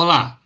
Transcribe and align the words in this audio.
Olá, 0.00 0.40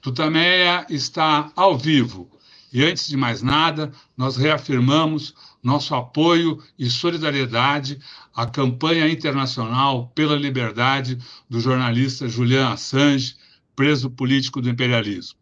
Tutameia 0.00 0.86
está 0.88 1.52
ao 1.54 1.76
vivo 1.76 2.30
e, 2.72 2.82
antes 2.82 3.06
de 3.06 3.14
mais 3.14 3.42
nada, 3.42 3.92
nós 4.16 4.38
reafirmamos 4.38 5.34
nosso 5.62 5.94
apoio 5.94 6.62
e 6.78 6.88
solidariedade 6.88 7.98
à 8.34 8.46
campanha 8.46 9.06
internacional 9.06 10.10
pela 10.14 10.34
liberdade 10.34 11.18
do 11.46 11.60
jornalista 11.60 12.26
Julian 12.26 12.70
Assange, 12.70 13.36
preso 13.76 14.08
político 14.08 14.62
do 14.62 14.70
imperialismo. 14.70 15.38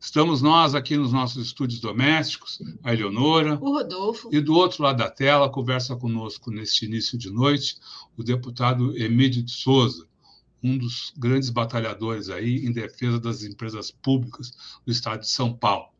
Estamos 0.00 0.42
nós 0.42 0.74
aqui 0.74 0.96
nos 0.96 1.12
nossos 1.12 1.46
estúdios 1.46 1.78
domésticos, 1.80 2.60
a 2.82 2.92
Eleonora. 2.92 3.56
O 3.60 3.70
Rodolfo. 3.70 4.30
E 4.32 4.40
do 4.40 4.52
outro 4.52 4.82
lado 4.82 4.96
da 4.96 5.08
tela, 5.08 5.48
conversa 5.48 5.94
conosco 5.94 6.50
neste 6.50 6.86
início 6.86 7.16
de 7.16 7.30
noite, 7.30 7.76
o 8.16 8.24
deputado 8.24 8.98
Emílio 8.98 9.44
de 9.44 9.52
Souza, 9.52 10.08
um 10.64 10.78
dos 10.78 11.12
grandes 11.18 11.50
batalhadores 11.50 12.30
aí 12.30 12.64
em 12.64 12.72
defesa 12.72 13.20
das 13.20 13.42
empresas 13.44 13.90
públicas 13.90 14.80
do 14.86 14.90
estado 14.90 15.20
de 15.20 15.28
São 15.28 15.52
Paulo. 15.52 15.90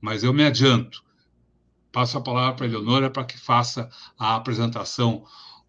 Mas 0.00 0.24
eu 0.24 0.34
me 0.34 0.44
adianto, 0.44 1.04
passo 1.92 2.18
a 2.18 2.20
palavra 2.20 2.56
para 2.56 2.66
a 2.66 2.68
Eleonora 2.68 3.10
para 3.10 3.24
que 3.24 3.38
faça 3.38 3.88
a 4.18 4.34
apresentação 4.34 5.24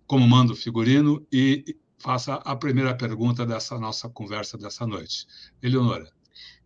como 0.08 0.28
manda 0.28 0.52
o 0.52 0.56
figurino 0.56 1.24
e 1.32 1.78
faça 2.00 2.36
a 2.36 2.56
primeira 2.56 2.96
pergunta 2.96 3.46
dessa 3.46 3.78
nossa 3.78 4.10
conversa 4.10 4.58
dessa 4.58 4.88
noite. 4.88 5.28
Eleonora. 5.62 6.12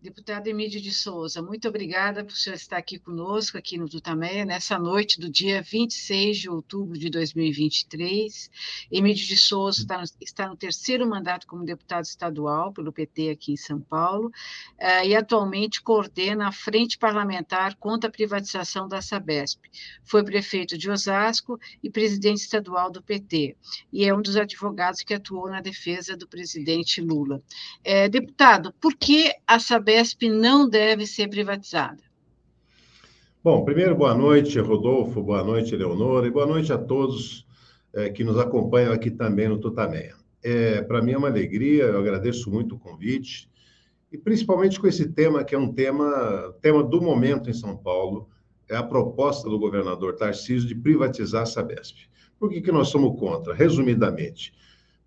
Deputado 0.03 0.47
Emílio 0.47 0.81
de 0.81 0.91
Souza, 0.91 1.41
muito 1.41 1.65
obrigada 1.65 2.25
por 2.25 2.35
senhor 2.35 2.57
estar 2.57 2.75
aqui 2.75 2.99
conosco, 2.99 3.57
aqui 3.57 3.77
no 3.77 3.87
Tutameia, 3.87 4.43
nessa 4.43 4.77
noite 4.77 5.17
do 5.17 5.29
dia 5.29 5.61
26 5.61 6.39
de 6.39 6.49
outubro 6.49 6.99
de 6.99 7.09
2023. 7.09 8.51
Emílio 8.91 9.25
de 9.25 9.37
Souza 9.37 9.79
está 9.79 9.97
no, 9.97 10.03
está 10.19 10.49
no 10.49 10.57
terceiro 10.57 11.09
mandato 11.09 11.47
como 11.47 11.63
deputado 11.63 12.03
estadual 12.03 12.73
pelo 12.73 12.91
PT 12.91 13.29
aqui 13.29 13.53
em 13.53 13.55
São 13.55 13.79
Paulo 13.79 14.27
uh, 14.27 15.05
e 15.05 15.15
atualmente 15.15 15.81
coordena 15.81 16.49
a 16.49 16.51
Frente 16.51 16.97
Parlamentar 16.97 17.77
contra 17.77 18.09
a 18.09 18.11
Privatização 18.11 18.89
da 18.89 19.01
Sabesp. 19.01 19.61
Foi 20.03 20.21
prefeito 20.21 20.77
de 20.77 20.91
Osasco 20.91 21.57
e 21.81 21.89
presidente 21.89 22.41
estadual 22.41 22.91
do 22.91 23.01
PT, 23.01 23.55
e 23.89 24.03
é 24.03 24.13
um 24.13 24.21
dos 24.21 24.35
advogados 24.35 25.01
que 25.01 25.13
atuou 25.13 25.49
na 25.49 25.61
defesa 25.61 26.17
do 26.17 26.27
presidente 26.27 26.99
Lula. 26.99 27.41
Uh, 27.87 28.09
deputado, 28.09 28.73
por 28.81 28.93
que 28.97 29.33
a 29.47 29.59
Sabesp 29.59 29.92
Sabesp 29.93 30.23
não 30.27 30.67
deve 30.67 31.05
ser 31.05 31.29
privatizada? 31.29 32.01
Bom, 33.43 33.63
primeiro, 33.63 33.95
boa 33.95 34.15
noite, 34.15 34.59
Rodolfo, 34.59 35.21
boa 35.21 35.43
noite, 35.43 35.75
Leonora, 35.75 36.25
e 36.25 36.31
boa 36.31 36.47
noite 36.47 36.73
a 36.73 36.79
todos 36.79 37.45
é, 37.93 38.09
que 38.09 38.23
nos 38.23 38.39
acompanham 38.39 38.91
aqui 38.91 39.11
também 39.11 39.47
no 39.47 39.59
Tutameia. 39.59 40.15
É, 40.41 40.81
Para 40.81 40.99
mim 40.99 41.11
é 41.11 41.17
uma 41.17 41.27
alegria, 41.27 41.83
eu 41.83 41.99
agradeço 41.99 42.49
muito 42.49 42.73
o 42.73 42.79
convite, 42.79 43.47
e 44.11 44.17
principalmente 44.17 44.79
com 44.79 44.87
esse 44.87 45.09
tema, 45.09 45.43
que 45.43 45.53
é 45.53 45.59
um 45.59 45.71
tema, 45.71 46.55
tema 46.59 46.83
do 46.83 46.99
momento 46.99 47.51
em 47.51 47.53
São 47.53 47.77
Paulo, 47.77 48.27
é 48.67 48.75
a 48.75 48.83
proposta 48.83 49.47
do 49.47 49.59
governador 49.59 50.15
Tarcísio 50.15 50.67
de 50.67 50.73
privatizar 50.73 51.43
a 51.43 51.45
Sabesp. 51.45 51.97
Por 52.39 52.49
que, 52.49 52.61
que 52.61 52.71
nós 52.71 52.87
somos 52.87 53.19
contra? 53.19 53.53
Resumidamente. 53.53 54.53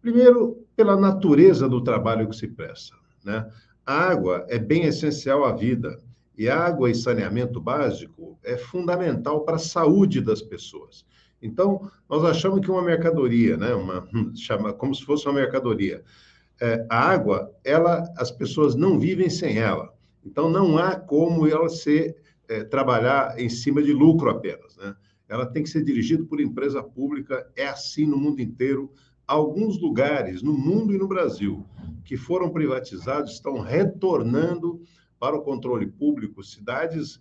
Primeiro, 0.00 0.64
pela 0.76 0.96
natureza 0.96 1.68
do 1.68 1.82
trabalho 1.82 2.28
que 2.28 2.36
se 2.36 2.46
presta. 2.46 2.94
Né? 3.24 3.44
A 3.86 3.94
água 3.94 4.44
é 4.48 4.58
bem 4.58 4.84
essencial 4.84 5.44
à 5.44 5.52
vida 5.52 6.02
e 6.36 6.48
água 6.48 6.90
e 6.90 6.94
saneamento 6.94 7.60
básico 7.60 8.36
é 8.42 8.56
fundamental 8.56 9.44
para 9.44 9.56
a 9.56 9.60
saúde 9.60 10.20
das 10.20 10.42
pessoas. 10.42 11.06
Então, 11.40 11.88
nós 12.08 12.24
achamos 12.24 12.60
que 12.60 12.70
uma 12.70 12.82
mercadoria, 12.82 13.56
né, 13.56 13.72
uma, 13.74 14.06
chama, 14.34 14.72
como 14.72 14.94
se 14.94 15.04
fosse 15.04 15.26
uma 15.26 15.34
mercadoria, 15.34 16.02
é, 16.60 16.84
a 16.90 16.98
água, 16.98 17.54
ela, 17.62 18.02
as 18.16 18.30
pessoas 18.30 18.74
não 18.74 18.98
vivem 18.98 19.30
sem 19.30 19.58
ela. 19.58 19.94
Então, 20.24 20.50
não 20.50 20.76
há 20.78 20.96
como 20.96 21.46
ela 21.46 21.68
ser, 21.68 22.16
é, 22.48 22.64
trabalhar 22.64 23.38
em 23.38 23.48
cima 23.48 23.82
de 23.82 23.92
lucro 23.92 24.28
apenas. 24.28 24.76
Né? 24.76 24.96
Ela 25.28 25.46
tem 25.46 25.62
que 25.62 25.68
ser 25.68 25.84
dirigida 25.84 26.24
por 26.24 26.40
empresa 26.40 26.82
pública, 26.82 27.48
é 27.54 27.66
assim 27.66 28.06
no 28.06 28.16
mundo 28.16 28.40
inteiro. 28.40 28.90
Alguns 29.26 29.80
lugares, 29.80 30.42
no 30.42 30.52
mundo 30.52 30.94
e 30.94 30.98
no 30.98 31.08
Brasil, 31.08 31.66
que 32.04 32.16
foram 32.16 32.50
privatizados 32.50 33.32
estão 33.32 33.58
retornando 33.58 34.80
para 35.18 35.36
o 35.36 35.42
controle 35.42 35.86
público. 35.86 36.44
Cidades 36.44 37.20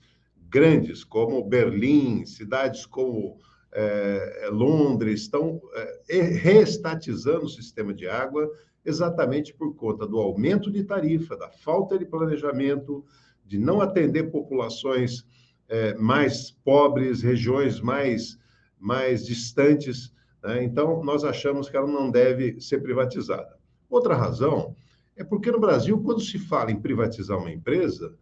grandes 0.49 1.03
como 1.03 1.43
Berlim, 1.43 2.25
cidades 2.25 2.85
como 2.85 3.39
é, 3.73 4.49
Londres, 4.51 5.21
estão 5.21 5.61
é, 6.07 6.21
reestatizando 6.21 7.45
o 7.45 7.49
sistema 7.49 7.93
de 7.93 8.07
água 8.07 8.49
exatamente 8.85 9.53
por 9.53 9.75
conta 9.75 10.05
do 10.05 10.19
aumento 10.19 10.71
de 10.71 10.83
tarifa, 10.83 11.35
da 11.35 11.49
falta 11.49 11.97
de 11.97 12.05
planejamento, 12.05 13.03
de 13.43 13.57
não 13.57 13.81
atender 13.81 14.31
populações 14.31 15.25
é, 15.67 15.95
mais 15.95 16.51
pobres, 16.51 17.21
regiões 17.21 17.81
mais, 17.81 18.37
mais 18.79 19.25
distantes. 19.25 20.13
Né? 20.45 20.63
Então, 20.63 21.03
nós 21.03 21.23
achamos 21.23 21.67
que 21.69 21.75
ela 21.75 21.87
não 21.87 22.11
deve 22.11 22.61
ser 22.61 22.79
privatizada. 22.79 23.57
Outra 23.89 24.15
razão 24.15 24.75
é 25.17 25.23
porque 25.23 25.51
no 25.51 25.59
Brasil, 25.59 25.99
quando 26.01 26.21
se 26.21 26.37
fala 26.37 26.71
em 26.71 26.79
privatizar 26.79 27.39
uma 27.39 27.51
empresa, 27.51 28.15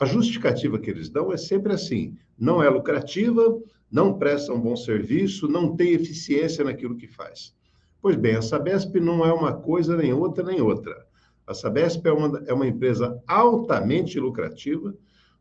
a 0.00 0.04
justificativa 0.04 0.78
que 0.78 0.90
eles 0.90 1.08
dão 1.08 1.32
é 1.32 1.36
sempre 1.36 1.72
assim: 1.72 2.16
não 2.36 2.60
é 2.60 2.68
lucrativa, 2.68 3.60
não 3.90 4.18
presta 4.18 4.52
um 4.52 4.60
bom 4.60 4.74
serviço, 4.74 5.46
não 5.46 5.76
tem 5.76 5.92
eficiência 5.92 6.64
naquilo 6.64 6.96
que 6.96 7.06
faz. 7.06 7.54
Pois 8.02 8.16
bem, 8.16 8.34
a 8.34 8.42
Sabesp 8.42 8.98
não 8.98 9.24
é 9.24 9.32
uma 9.32 9.52
coisa 9.52 9.96
nem 9.96 10.12
outra 10.12 10.42
nem 10.42 10.60
outra. 10.60 11.06
A 11.46 11.54
Sabesp 11.54 12.04
é 12.06 12.12
uma, 12.12 12.42
é 12.46 12.52
uma 12.52 12.66
empresa 12.66 13.22
altamente 13.26 14.18
lucrativa. 14.18 14.94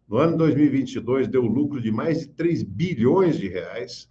No 0.07 0.17
ano 0.17 0.37
2022, 0.37 1.27
deu 1.27 1.41
lucro 1.41 1.81
de 1.81 1.91
mais 1.91 2.19
de 2.19 2.27
3 2.27 2.63
bilhões 2.63 3.37
de 3.37 3.47
reais. 3.47 4.07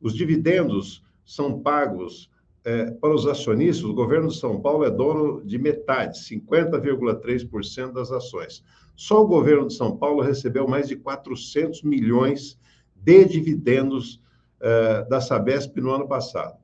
Os 0.00 0.14
dividendos 0.14 1.04
são 1.24 1.60
pagos 1.60 2.30
é, 2.64 2.90
para 2.92 3.14
os 3.14 3.26
acionistas, 3.26 3.84
o 3.84 3.92
governo 3.92 4.28
de 4.28 4.38
São 4.38 4.60
Paulo 4.60 4.84
é 4.84 4.90
dono 4.90 5.44
de 5.44 5.58
metade, 5.58 6.18
50,3% 6.18 7.92
das 7.92 8.10
ações. 8.10 8.64
Só 8.96 9.22
o 9.22 9.26
governo 9.26 9.66
de 9.66 9.74
São 9.74 9.96
Paulo 9.96 10.22
recebeu 10.22 10.66
mais 10.66 10.88
de 10.88 10.96
400 10.96 11.82
milhões 11.82 12.58
de 12.96 13.24
dividendos 13.26 14.20
é, 14.60 15.04
da 15.04 15.20
Sabesp 15.20 15.76
no 15.78 15.90
ano 15.90 16.08
passado. 16.08 16.56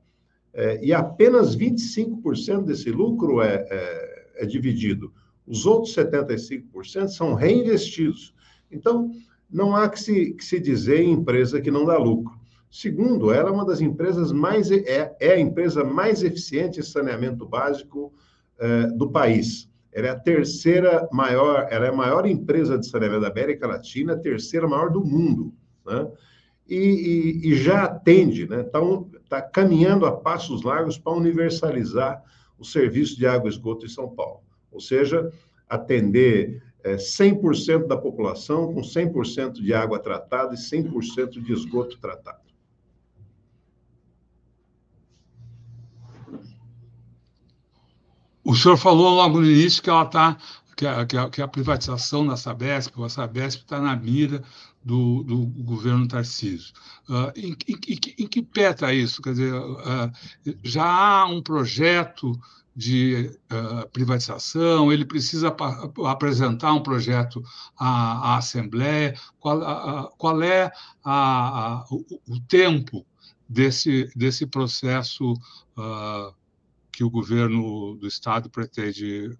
É, 0.53 0.83
e 0.83 0.91
apenas 0.91 1.55
25% 1.55 2.63
desse 2.63 2.89
lucro 2.89 3.41
é, 3.41 3.65
é, 3.69 4.31
é 4.37 4.45
dividido. 4.45 5.13
Os 5.45 5.65
outros 5.65 5.95
75% 5.95 7.09
são 7.09 7.35
reinvestidos. 7.35 8.33
Então, 8.71 9.11
não 9.49 9.75
há 9.75 9.87
que 9.87 9.99
se, 9.99 10.33
que 10.33 10.43
se 10.43 10.59
dizer 10.59 11.01
em 11.01 11.11
empresa 11.11 11.61
que 11.61 11.69
não 11.69 11.85
dá 11.85 11.97
lucro. 11.97 12.40
Segundo, 12.71 13.33
ela 13.33 13.49
é 13.49 13.51
uma 13.51 13.65
das 13.65 13.81
empresas 13.81 14.31
mais 14.31 14.71
é, 14.71 15.13
é 15.19 15.33
a 15.33 15.39
empresa 15.39 15.83
mais 15.83 16.23
eficiente 16.23 16.79
em 16.79 16.83
saneamento 16.83 17.45
básico 17.45 18.13
é, 18.57 18.87
do 18.87 19.11
país. 19.11 19.69
Ela 19.91 20.07
é 20.07 20.09
a 20.11 20.19
terceira 20.19 21.09
maior, 21.11 21.67
ela 21.69 21.87
é 21.87 21.89
a 21.89 21.93
maior 21.93 22.25
empresa 22.25 22.79
de 22.79 22.87
saneamento 22.87 23.23
da 23.23 23.27
América 23.27 23.67
Latina, 23.67 24.13
a 24.13 24.17
terceira 24.17 24.69
maior 24.69 24.89
do 24.89 25.03
mundo, 25.03 25.53
né? 25.85 26.09
E, 26.65 27.41
e, 27.43 27.51
e 27.51 27.55
já 27.57 27.83
atende, 27.83 28.47
né? 28.47 28.61
Está 28.61 28.79
tá 29.27 29.41
caminhando 29.41 30.05
a 30.05 30.15
passos 30.15 30.63
largos 30.63 30.97
para 30.97 31.11
universalizar 31.11 32.23
o 32.57 32.63
serviço 32.63 33.17
de 33.17 33.27
água 33.27 33.49
e 33.49 33.51
esgoto 33.51 33.85
em 33.85 33.89
São 33.89 34.07
Paulo. 34.07 34.39
Ou 34.71 34.79
seja, 34.79 35.29
atender 35.67 36.63
é, 36.85 36.95
100% 36.95 37.85
da 37.85 37.97
população 37.97 38.73
com 38.73 38.79
100% 38.79 39.55
de 39.55 39.73
água 39.73 39.99
tratada 39.99 40.53
e 40.53 40.57
100% 40.57 41.41
de 41.41 41.51
esgoto 41.51 41.99
tratado. 41.99 42.50
O 48.43 48.55
senhor 48.55 48.77
falou 48.77 49.15
logo 49.15 49.39
no 49.39 49.45
início 49.45 49.83
que 49.83 49.89
ela 49.89 50.03
está 50.03 50.37
que 50.75 50.87
a, 50.87 51.05
que, 51.05 51.17
a, 51.17 51.29
que 51.29 51.41
a, 51.41 51.47
privatização 51.47 52.25
da 52.25 52.35
Sabesp, 52.35 52.93
a 53.03 53.09
Sabesp 53.09 53.61
está 53.61 53.79
na 53.79 53.95
mira 53.95 54.43
do, 54.83 55.23
do 55.23 55.45
governo 55.63 56.07
Tarcísio. 56.07 56.73
Uh, 57.07 57.31
em, 57.35 57.55
em, 57.67 57.99
em, 58.17 58.27
que 58.27 58.41
pé 58.41 58.71
está 58.71 58.91
isso? 58.91 59.21
Quer 59.21 59.31
dizer, 59.31 59.53
uh, 59.53 60.11
já 60.63 60.83
há 60.83 61.25
um 61.25 61.41
projeto 61.41 62.31
de 62.75 63.29
uh, 63.51 63.87
privatização, 63.89 64.91
ele 64.91 65.05
precisa 65.05 65.55
apresentar 66.07 66.73
um 66.73 66.81
projeto 66.81 67.43
à, 67.77 68.33
à 68.33 68.37
Assembleia. 68.37 69.13
Qual, 69.39 70.13
qual 70.17 70.41
é 70.41 70.71
a, 71.03 71.85
o, 71.91 72.05
o, 72.27 72.39
tempo 72.39 73.05
desse, 73.47 74.09
desse 74.15 74.47
processo 74.47 75.33
que 76.91 77.03
o 77.03 77.09
governo 77.09 77.95
do 77.95 78.07
Estado 78.07 78.49
pretende, 78.49 79.31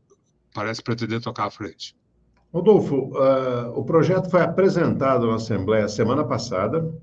parece 0.53 0.81
pretender 0.81 1.21
tocar 1.21 1.45
à 1.45 1.51
frente? 1.51 1.95
Rodolfo, 2.53 3.11
uh, 3.17 3.69
o 3.75 3.83
projeto 3.83 4.29
foi 4.29 4.41
apresentado 4.41 5.27
na 5.27 5.35
Assembleia 5.35 5.87
semana 5.87 6.23
passada, 6.23 6.93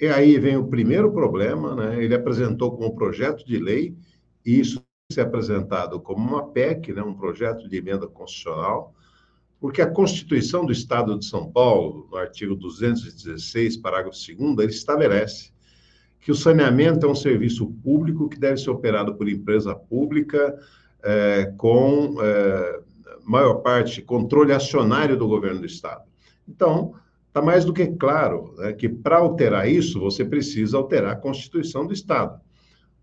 e 0.00 0.06
aí 0.06 0.38
vem 0.38 0.56
o 0.56 0.68
primeiro 0.68 1.10
problema, 1.12 1.74
né? 1.74 2.02
Ele 2.02 2.14
apresentou 2.14 2.76
como 2.76 2.94
projeto 2.94 3.44
de 3.44 3.58
lei, 3.58 3.96
e 4.44 4.60
isso 4.60 4.82
se 5.10 5.20
apresentado 5.22 5.98
como 6.00 6.20
uma 6.20 6.48
PEC, 6.48 6.92
né? 6.92 7.02
um 7.02 7.14
projeto 7.14 7.66
de 7.66 7.76
emenda 7.78 8.06
constitucional. 8.06 8.94
porque 9.58 9.80
a 9.80 9.90
Constituição 9.90 10.66
do 10.66 10.70
Estado 10.70 11.18
de 11.18 11.24
São 11.24 11.50
Paulo, 11.50 12.06
no 12.10 12.18
artigo 12.18 12.54
216, 12.54 13.78
parágrafo 13.78 14.16
2 14.16 14.58
ele 14.58 14.70
estabelece 14.70 15.50
que 16.28 16.32
o 16.32 16.34
saneamento 16.34 17.06
é 17.06 17.08
um 17.08 17.14
serviço 17.14 17.68
público 17.82 18.28
que 18.28 18.38
deve 18.38 18.58
ser 18.58 18.68
operado 18.68 19.14
por 19.14 19.26
empresa 19.30 19.74
pública 19.74 20.58
é, 21.02 21.54
com 21.56 22.16
é, 22.20 22.80
maior 23.24 23.62
parte 23.62 24.02
controle 24.02 24.52
acionário 24.52 25.16
do 25.16 25.26
governo 25.26 25.60
do 25.60 25.64
Estado. 25.64 26.02
Então, 26.46 26.92
está 27.28 27.40
mais 27.40 27.64
do 27.64 27.72
que 27.72 27.86
claro 27.86 28.52
né, 28.58 28.74
que 28.74 28.90
para 28.90 29.16
alterar 29.16 29.70
isso, 29.70 29.98
você 29.98 30.22
precisa 30.22 30.76
alterar 30.76 31.12
a 31.12 31.16
Constituição 31.16 31.86
do 31.86 31.94
Estado. 31.94 32.38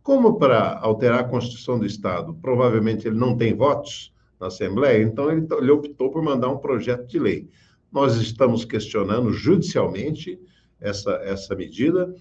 Como 0.04 0.38
para 0.38 0.78
alterar 0.78 1.22
a 1.22 1.24
Constituição 1.24 1.80
do 1.80 1.86
Estado, 1.88 2.38
provavelmente 2.40 3.08
ele 3.08 3.18
não 3.18 3.36
tem 3.36 3.56
votos, 3.56 4.14
na 4.40 4.48
Assembleia, 4.48 5.02
então 5.02 5.32
ele, 5.32 5.48
ele 5.58 5.72
optou 5.72 6.12
por 6.12 6.22
mandar 6.22 6.50
um 6.50 6.60
projeto 6.60 7.08
de 7.08 7.18
lei. 7.18 7.50
Nós 7.92 8.18
estamos 8.18 8.66
questionando 8.66 9.34
judicialmente 9.34 10.40
essa, 10.80 11.14
essa 11.24 11.56
medida 11.56 12.14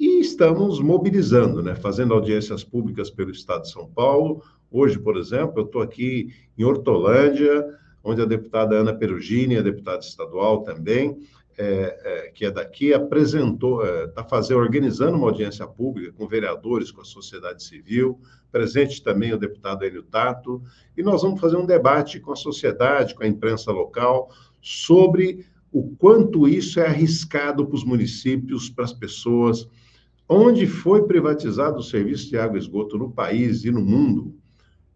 e 0.00 0.18
estamos 0.18 0.80
mobilizando, 0.80 1.62
né, 1.62 1.74
fazendo 1.74 2.14
audiências 2.14 2.64
públicas 2.64 3.10
pelo 3.10 3.30
Estado 3.30 3.64
de 3.64 3.70
São 3.70 3.86
Paulo. 3.86 4.42
Hoje, 4.70 4.98
por 4.98 5.18
exemplo, 5.18 5.60
eu 5.60 5.66
estou 5.66 5.82
aqui 5.82 6.32
em 6.56 6.64
Hortolândia, 6.64 7.66
onde 8.02 8.22
a 8.22 8.24
deputada 8.24 8.76
Ana 8.76 8.94
Perugini, 8.94 9.58
a 9.58 9.62
deputada 9.62 9.98
estadual 9.98 10.62
também, 10.62 11.18
é, 11.58 12.00
é, 12.02 12.30
que 12.30 12.46
é 12.46 12.50
daqui, 12.50 12.94
apresentou, 12.94 13.84
está 13.84 14.22
é, 14.22 14.28
fazendo, 14.30 14.60
organizando 14.60 15.18
uma 15.18 15.26
audiência 15.26 15.66
pública 15.66 16.14
com 16.16 16.26
vereadores, 16.26 16.90
com 16.90 17.02
a 17.02 17.04
sociedade 17.04 17.62
civil, 17.62 18.18
presente 18.50 19.02
também 19.02 19.34
o 19.34 19.38
deputado 19.38 19.84
Hélio 19.84 20.02
Tato, 20.02 20.62
e 20.96 21.02
nós 21.02 21.20
vamos 21.20 21.38
fazer 21.38 21.58
um 21.58 21.66
debate 21.66 22.20
com 22.20 22.32
a 22.32 22.36
sociedade, 22.36 23.14
com 23.14 23.22
a 23.22 23.28
imprensa 23.28 23.70
local, 23.70 24.30
sobre 24.62 25.44
o 25.70 25.94
quanto 25.96 26.48
isso 26.48 26.80
é 26.80 26.86
arriscado 26.86 27.66
para 27.66 27.76
os 27.76 27.84
municípios, 27.84 28.70
para 28.70 28.84
as 28.84 28.94
pessoas. 28.94 29.68
Onde 30.32 30.64
foi 30.64 31.08
privatizado 31.08 31.80
o 31.80 31.82
serviço 31.82 32.28
de 32.28 32.38
água 32.38 32.56
e 32.56 32.60
esgoto 32.60 32.96
no 32.96 33.10
país 33.10 33.64
e 33.64 33.70
no 33.72 33.80
mundo, 33.80 34.32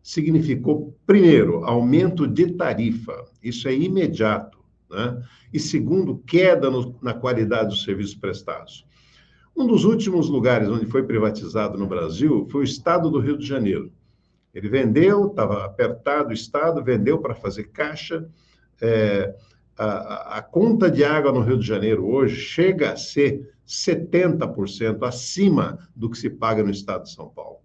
significou, 0.00 0.96
primeiro, 1.04 1.64
aumento 1.64 2.24
de 2.24 2.52
tarifa, 2.52 3.24
isso 3.42 3.66
é 3.66 3.74
imediato 3.74 4.58
né? 4.88 5.20
e 5.52 5.58
segundo, 5.58 6.18
queda 6.18 6.70
no, 6.70 6.96
na 7.02 7.12
qualidade 7.12 7.70
dos 7.70 7.82
serviços 7.82 8.14
prestados. 8.14 8.86
Um 9.56 9.66
dos 9.66 9.84
últimos 9.84 10.28
lugares 10.28 10.68
onde 10.68 10.86
foi 10.86 11.02
privatizado 11.02 11.76
no 11.76 11.88
Brasil 11.88 12.46
foi 12.48 12.60
o 12.60 12.64
estado 12.64 13.10
do 13.10 13.18
Rio 13.18 13.36
de 13.36 13.44
Janeiro. 13.44 13.90
Ele 14.54 14.68
vendeu, 14.68 15.26
estava 15.26 15.64
apertado 15.64 16.30
o 16.30 16.32
estado, 16.32 16.84
vendeu 16.84 17.18
para 17.18 17.34
fazer 17.34 17.64
caixa. 17.64 18.28
É, 18.80 19.34
a, 19.76 20.38
a, 20.38 20.42
conta 20.42 20.88
de 20.88 21.02
água 21.02 21.32
no 21.32 21.40
Rio 21.40 21.58
de 21.58 21.66
Janeiro 21.66 22.06
hoje 22.06 22.36
chega 22.36 22.92
a 22.92 22.96
ser 22.96 23.53
70% 23.66 25.06
acima 25.06 25.78
do 25.94 26.10
que 26.10 26.18
se 26.18 26.28
paga 26.28 26.62
no 26.62 26.70
estado 26.70 27.04
de 27.04 27.12
São 27.12 27.28
Paulo. 27.28 27.58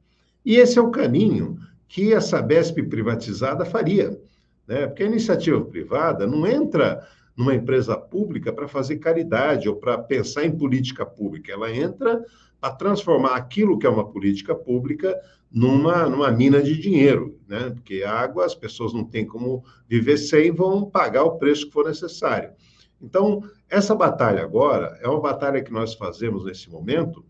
E 0.46 0.56
esse 0.56 0.80
é 0.80 0.81
o 0.81 0.92
caminho 0.92 1.60
que 1.88 2.13
a 2.13 2.22
Sabesp 2.22 2.81
privatizada 2.84 3.66
faria, 3.66 4.19
né? 4.68 4.88
porque 4.88 5.04
a 5.04 5.07
iniciativa 5.07 5.60
privada 5.62 6.25
não 6.25 6.46
entra 6.46 7.06
numa 7.36 7.56
empresa 7.56 7.98
pública 7.98 8.51
para 8.51 8.68
fazer 8.68 8.98
caridade 8.98 9.69
ou 9.69 9.75
para 9.75 9.98
pensar 9.98 10.46
em 10.46 10.56
política 10.56 11.06
pública. 11.06 11.51
Ela 11.51 11.74
entra 11.74 12.24
a 12.62 12.69
transformar 12.69 13.36
aquilo 13.36 13.80
que 13.80 13.88
é 13.88 13.90
uma 13.90 14.10
política 14.10 14.54
pública 14.54 15.18
numa, 15.52 16.07
numa 16.07 16.31
mina 16.31 16.62
de 16.62 16.78
dinheiro, 16.78 17.40
né? 17.48 17.72
Porque 17.72 18.04
água 18.04 18.45
as 18.45 18.54
pessoas 18.54 18.94
não 18.94 19.04
têm 19.04 19.25
como 19.25 19.63
viver 19.88 20.18
sem, 20.18 20.52
vão 20.52 20.90
pagar 20.90 21.24
o 21.24 21.38
preço 21.38 21.68
que 21.68 21.74
for 21.74 21.86
necessário. 21.86 22.52
Então, 23.01 23.44
essa 23.69 23.96
batalha 23.96 24.44
agora 24.44 24.98
é 25.01 25.07
uma 25.07 25.22
batalha 25.22 25.63
que 25.63 25.72
nós 25.72 25.94
fazemos 25.94 26.46
nesse 26.46 26.69
momento, 26.69 27.25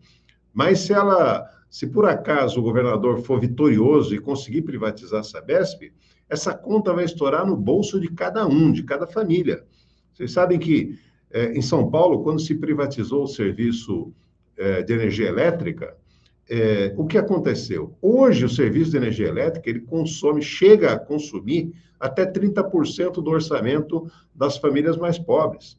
mas 0.52 0.80
se 0.80 0.92
ela, 0.92 1.48
se 1.68 1.86
por 1.86 2.06
acaso 2.06 2.58
o 2.58 2.62
governador 2.62 3.22
for 3.22 3.40
vitorioso 3.40 4.14
e 4.14 4.18
conseguir 4.18 4.62
privatizar 4.62 5.20
a 5.20 5.24
Sabesp, 5.24 5.92
essa 6.28 6.54
conta 6.54 6.92
vai 6.92 7.04
estourar 7.04 7.46
no 7.46 7.56
bolso 7.56 8.00
de 8.00 8.08
cada 8.08 8.46
um, 8.46 8.72
de 8.72 8.82
cada 8.82 9.06
família. 9.06 9.64
Vocês 10.12 10.32
sabem 10.32 10.58
que 10.58 10.98
é, 11.30 11.52
em 11.52 11.62
São 11.62 11.90
Paulo, 11.90 12.22
quando 12.22 12.40
se 12.40 12.54
privatizou 12.54 13.24
o 13.24 13.28
serviço 13.28 14.12
é, 14.56 14.82
de 14.82 14.92
energia 14.92 15.28
elétrica, 15.28 15.96
é, 16.50 16.92
o 16.96 17.06
que 17.06 17.16
aconteceu? 17.16 17.96
Hoje, 18.02 18.44
o 18.44 18.48
serviço 18.48 18.90
de 18.90 18.96
energia 18.96 19.28
elétrica 19.28 19.70
ele 19.70 19.80
consome, 19.80 20.42
chega 20.42 20.92
a 20.92 20.98
consumir 20.98 21.72
até 21.98 22.26
30% 22.26 23.22
do 23.22 23.30
orçamento 23.30 24.10
das 24.34 24.56
famílias 24.56 24.96
mais 24.96 25.16
pobres. 25.16 25.78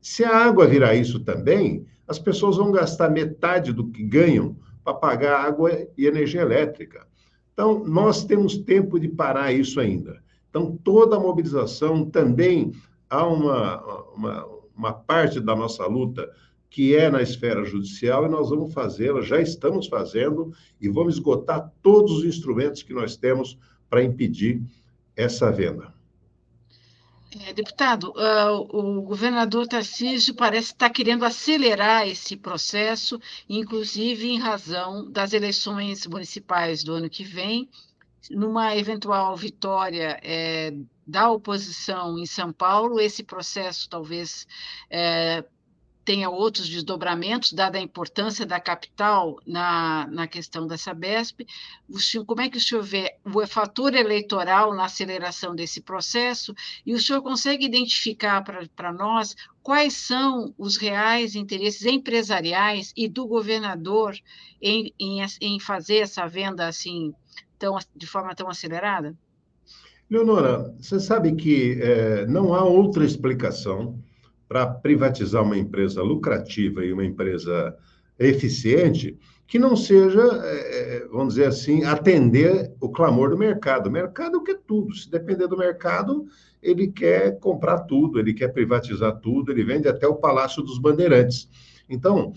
Se 0.00 0.24
a 0.24 0.36
água 0.36 0.66
virar 0.66 0.96
isso 0.96 1.20
também, 1.20 1.86
as 2.06 2.18
pessoas 2.18 2.56
vão 2.56 2.72
gastar 2.72 3.10
metade 3.10 3.72
do 3.72 3.86
que 3.88 4.02
ganham 4.02 4.56
para 4.82 4.94
pagar 4.94 5.44
água 5.44 5.70
e 5.96 6.06
energia 6.06 6.40
elétrica. 6.40 7.06
Então, 7.52 7.84
nós 7.84 8.24
temos 8.24 8.56
tempo 8.56 8.98
de 8.98 9.06
parar 9.06 9.52
isso 9.52 9.78
ainda. 9.78 10.20
Então, 10.50 10.76
toda 10.82 11.16
a 11.16 11.20
mobilização 11.20 12.04
também 12.04 12.72
há 13.08 13.24
uma, 13.26 13.82
uma, 14.14 14.46
uma 14.76 14.92
parte 14.92 15.38
da 15.38 15.54
nossa 15.54 15.86
luta 15.86 16.28
que 16.70 16.94
é 16.94 17.10
na 17.10 17.22
esfera 17.22 17.64
judicial 17.64 18.26
e 18.26 18.28
nós 18.28 18.50
vamos 18.50 18.72
fazê-la, 18.72 19.22
já 19.22 19.40
estamos 19.40 19.86
fazendo 19.86 20.52
e 20.80 20.88
vamos 20.88 21.14
esgotar 21.14 21.72
todos 21.82 22.18
os 22.18 22.24
instrumentos 22.24 22.82
que 22.82 22.92
nós 22.92 23.16
temos 23.16 23.58
para 23.88 24.02
impedir 24.02 24.62
essa 25.16 25.50
venda. 25.50 25.92
É, 27.46 27.52
deputado, 27.52 28.10
uh, 28.12 28.76
o 28.76 29.02
governador 29.02 29.66
Tarcísio 29.66 30.34
parece 30.34 30.72
estar 30.72 30.88
querendo 30.88 31.24
acelerar 31.26 32.08
esse 32.08 32.36
processo, 32.36 33.20
inclusive 33.46 34.28
em 34.28 34.38
razão 34.38 35.10
das 35.10 35.34
eleições 35.34 36.06
municipais 36.06 36.82
do 36.82 36.94
ano 36.94 37.10
que 37.10 37.24
vem, 37.24 37.68
numa 38.30 38.74
eventual 38.76 39.36
vitória 39.36 40.18
é, 40.22 40.72
da 41.06 41.30
oposição 41.30 42.18
em 42.18 42.26
São 42.26 42.52
Paulo, 42.52 42.98
esse 42.98 43.22
processo 43.22 43.88
talvez 43.88 44.46
é, 44.90 45.44
tenha 46.08 46.30
outros 46.30 46.66
desdobramentos, 46.66 47.52
dada 47.52 47.76
a 47.76 47.82
importância 47.82 48.46
da 48.46 48.58
capital 48.58 49.38
na, 49.46 50.08
na 50.10 50.26
questão 50.26 50.66
da 50.66 50.78
Sabesp. 50.78 51.46
Senhor, 51.98 52.24
como 52.24 52.40
é 52.40 52.48
que 52.48 52.56
o 52.56 52.60
senhor 52.62 52.82
vê 52.82 53.14
o 53.22 53.46
fator 53.46 53.94
eleitoral 53.94 54.74
na 54.74 54.86
aceleração 54.86 55.54
desse 55.54 55.82
processo? 55.82 56.54
E 56.86 56.94
o 56.94 56.98
senhor 56.98 57.20
consegue 57.20 57.66
identificar 57.66 58.42
para 58.74 58.90
nós 58.90 59.36
quais 59.62 59.92
são 59.98 60.54
os 60.56 60.78
reais 60.78 61.34
interesses 61.34 61.84
empresariais 61.84 62.90
e 62.96 63.06
do 63.06 63.26
governador 63.26 64.16
em, 64.62 64.94
em, 64.98 65.22
em 65.42 65.60
fazer 65.60 65.98
essa 65.98 66.26
venda 66.26 66.66
assim 66.66 67.12
tão, 67.58 67.76
de 67.94 68.06
forma 68.06 68.34
tão 68.34 68.48
acelerada? 68.48 69.14
Leonora, 70.08 70.74
você 70.80 70.98
sabe 70.98 71.36
que 71.36 71.78
é, 71.82 72.26
não 72.26 72.54
há 72.54 72.64
outra 72.64 73.04
explicação 73.04 74.02
para 74.48 74.66
privatizar 74.66 75.42
uma 75.42 75.58
empresa 75.58 76.02
lucrativa 76.02 76.84
e 76.84 76.92
uma 76.92 77.04
empresa 77.04 77.76
eficiente 78.18 79.16
que 79.46 79.58
não 79.58 79.74
seja, 79.76 80.22
é, 80.22 81.06
vamos 81.10 81.34
dizer 81.34 81.46
assim, 81.46 81.84
atender 81.84 82.70
o 82.80 82.90
clamor 82.90 83.30
do 83.30 83.38
mercado. 83.38 83.88
O 83.88 83.92
mercado 83.92 84.42
quer 84.42 84.58
tudo. 84.66 84.94
Se 84.94 85.10
depender 85.10 85.46
do 85.46 85.56
mercado, 85.56 86.26
ele 86.62 86.88
quer 86.88 87.38
comprar 87.38 87.80
tudo, 87.80 88.18
ele 88.18 88.34
quer 88.34 88.48
privatizar 88.48 89.18
tudo, 89.20 89.50
ele 89.50 89.64
vende 89.64 89.88
até 89.88 90.06
o 90.06 90.16
Palácio 90.16 90.62
dos 90.62 90.78
Bandeirantes. 90.78 91.48
Então, 91.88 92.34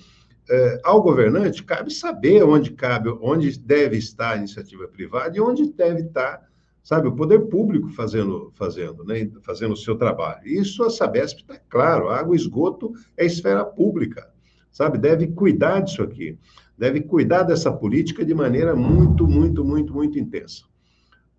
é, 0.49 0.81
ao 0.83 1.01
governante 1.01 1.63
cabe 1.63 1.93
saber 1.93 2.43
onde 2.43 2.71
cabe, 2.71 3.09
onde 3.21 3.59
deve 3.59 3.97
estar 3.97 4.31
a 4.31 4.37
iniciativa 4.37 4.87
privada 4.87 5.35
e 5.37 5.41
onde 5.41 5.71
deve 5.71 6.03
estar 6.03 6.41
sabe, 6.83 7.07
o 7.07 7.15
poder 7.15 7.47
público 7.47 7.89
fazendo, 7.89 8.51
fazendo, 8.55 9.03
né, 9.03 9.29
fazendo 9.43 9.73
o 9.73 9.77
seu 9.77 9.95
trabalho. 9.95 10.47
Isso 10.47 10.83
a 10.83 10.89
Sabesp 10.89 11.41
está 11.41 11.59
claro, 11.69 12.09
água 12.09 12.35
e 12.35 12.39
esgoto 12.39 12.93
é 13.15 13.25
esfera 13.25 13.63
pública, 13.63 14.29
sabe, 14.71 14.97
deve 14.97 15.27
cuidar 15.27 15.81
disso 15.81 16.01
aqui, 16.01 16.38
deve 16.77 17.01
cuidar 17.01 17.43
dessa 17.43 17.71
política 17.71 18.25
de 18.25 18.33
maneira 18.33 18.75
muito, 18.75 19.27
muito, 19.27 19.63
muito, 19.63 19.93
muito 19.93 20.17
intensa. 20.17 20.63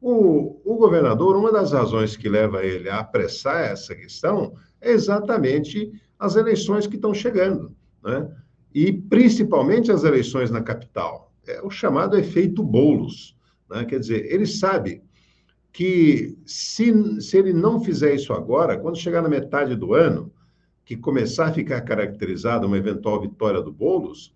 O, 0.00 0.61
o 0.64 0.76
governador, 0.76 1.37
uma 1.37 1.52
das 1.52 1.72
razões 1.72 2.16
que 2.16 2.28
leva 2.28 2.64
ele 2.64 2.88
a 2.88 3.00
apressar 3.00 3.61
essa 3.61 3.94
questão 3.94 4.54
é 4.80 4.90
exatamente 4.90 5.92
as 6.18 6.34
eleições 6.34 6.88
que 6.88 6.96
estão 6.96 7.14
chegando, 7.14 7.72
né? 8.02 8.28
E 8.75 8.92
principalmente 8.92 9.92
as 9.92 10.02
eleições 10.02 10.50
na 10.50 10.62
capital. 10.62 11.32
É 11.46 11.61
o 11.62 11.70
chamado 11.70 12.16
efeito 12.16 12.62
bolos. 12.62 13.37
Né? 13.68 13.84
Quer 13.84 14.00
dizer, 14.00 14.32
ele 14.32 14.46
sabe 14.46 15.01
que 15.72 16.36
se, 16.44 17.20
se 17.20 17.38
ele 17.38 17.52
não 17.52 17.82
fizer 17.82 18.14
isso 18.14 18.32
agora, 18.32 18.78
quando 18.78 18.98
chegar 18.98 19.22
na 19.22 19.28
metade 19.28 19.74
do 19.74 19.94
ano, 19.94 20.30
que 20.84 20.96
começar 20.96 21.46
a 21.46 21.52
ficar 21.52 21.80
caracterizada 21.80 22.66
uma 22.66 22.76
eventual 22.76 23.20
vitória 23.20 23.62
do 23.62 23.72
Boulos, 23.72 24.34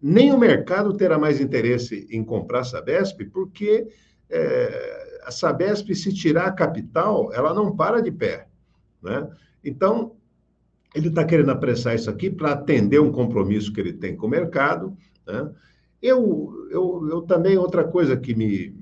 nem 0.00 0.32
o 0.32 0.38
mercado 0.38 0.96
terá 0.96 1.18
mais 1.18 1.40
interesse 1.40 2.06
em 2.10 2.24
comprar 2.24 2.60
a 2.60 2.64
Sabesp, 2.64 3.24
porque 3.26 3.86
é, 4.30 5.20
a 5.24 5.30
Sabesp, 5.30 5.94
se 5.94 6.14
tirar 6.14 6.46
a 6.46 6.52
capital, 6.52 7.32
ela 7.34 7.52
não 7.52 7.76
para 7.76 8.00
de 8.00 8.10
pé. 8.10 8.48
Né? 9.02 9.28
Então, 9.62 10.16
ele 10.94 11.08
está 11.08 11.24
querendo 11.24 11.50
apressar 11.50 11.94
isso 11.94 12.08
aqui 12.08 12.30
para 12.30 12.52
atender 12.52 13.00
um 13.00 13.12
compromisso 13.12 13.72
que 13.72 13.80
ele 13.80 13.92
tem 13.92 14.16
com 14.16 14.26
o 14.26 14.30
mercado. 14.30 14.96
Né? 15.26 15.50
Eu, 16.00 16.68
eu, 16.70 17.08
eu 17.10 17.22
também, 17.22 17.58
outra 17.58 17.84
coisa 17.84 18.16
que 18.16 18.34
me, 18.34 18.74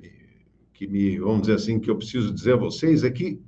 que 0.76 0.86
me, 0.86 1.18
vamos 1.18 1.42
dizer 1.42 1.54
assim, 1.54 1.80
que 1.80 1.90
eu 1.90 1.96
preciso 1.96 2.32
dizer 2.32 2.52
a 2.52 2.58
vocês 2.58 3.02
é 3.02 3.10
que 3.10 3.40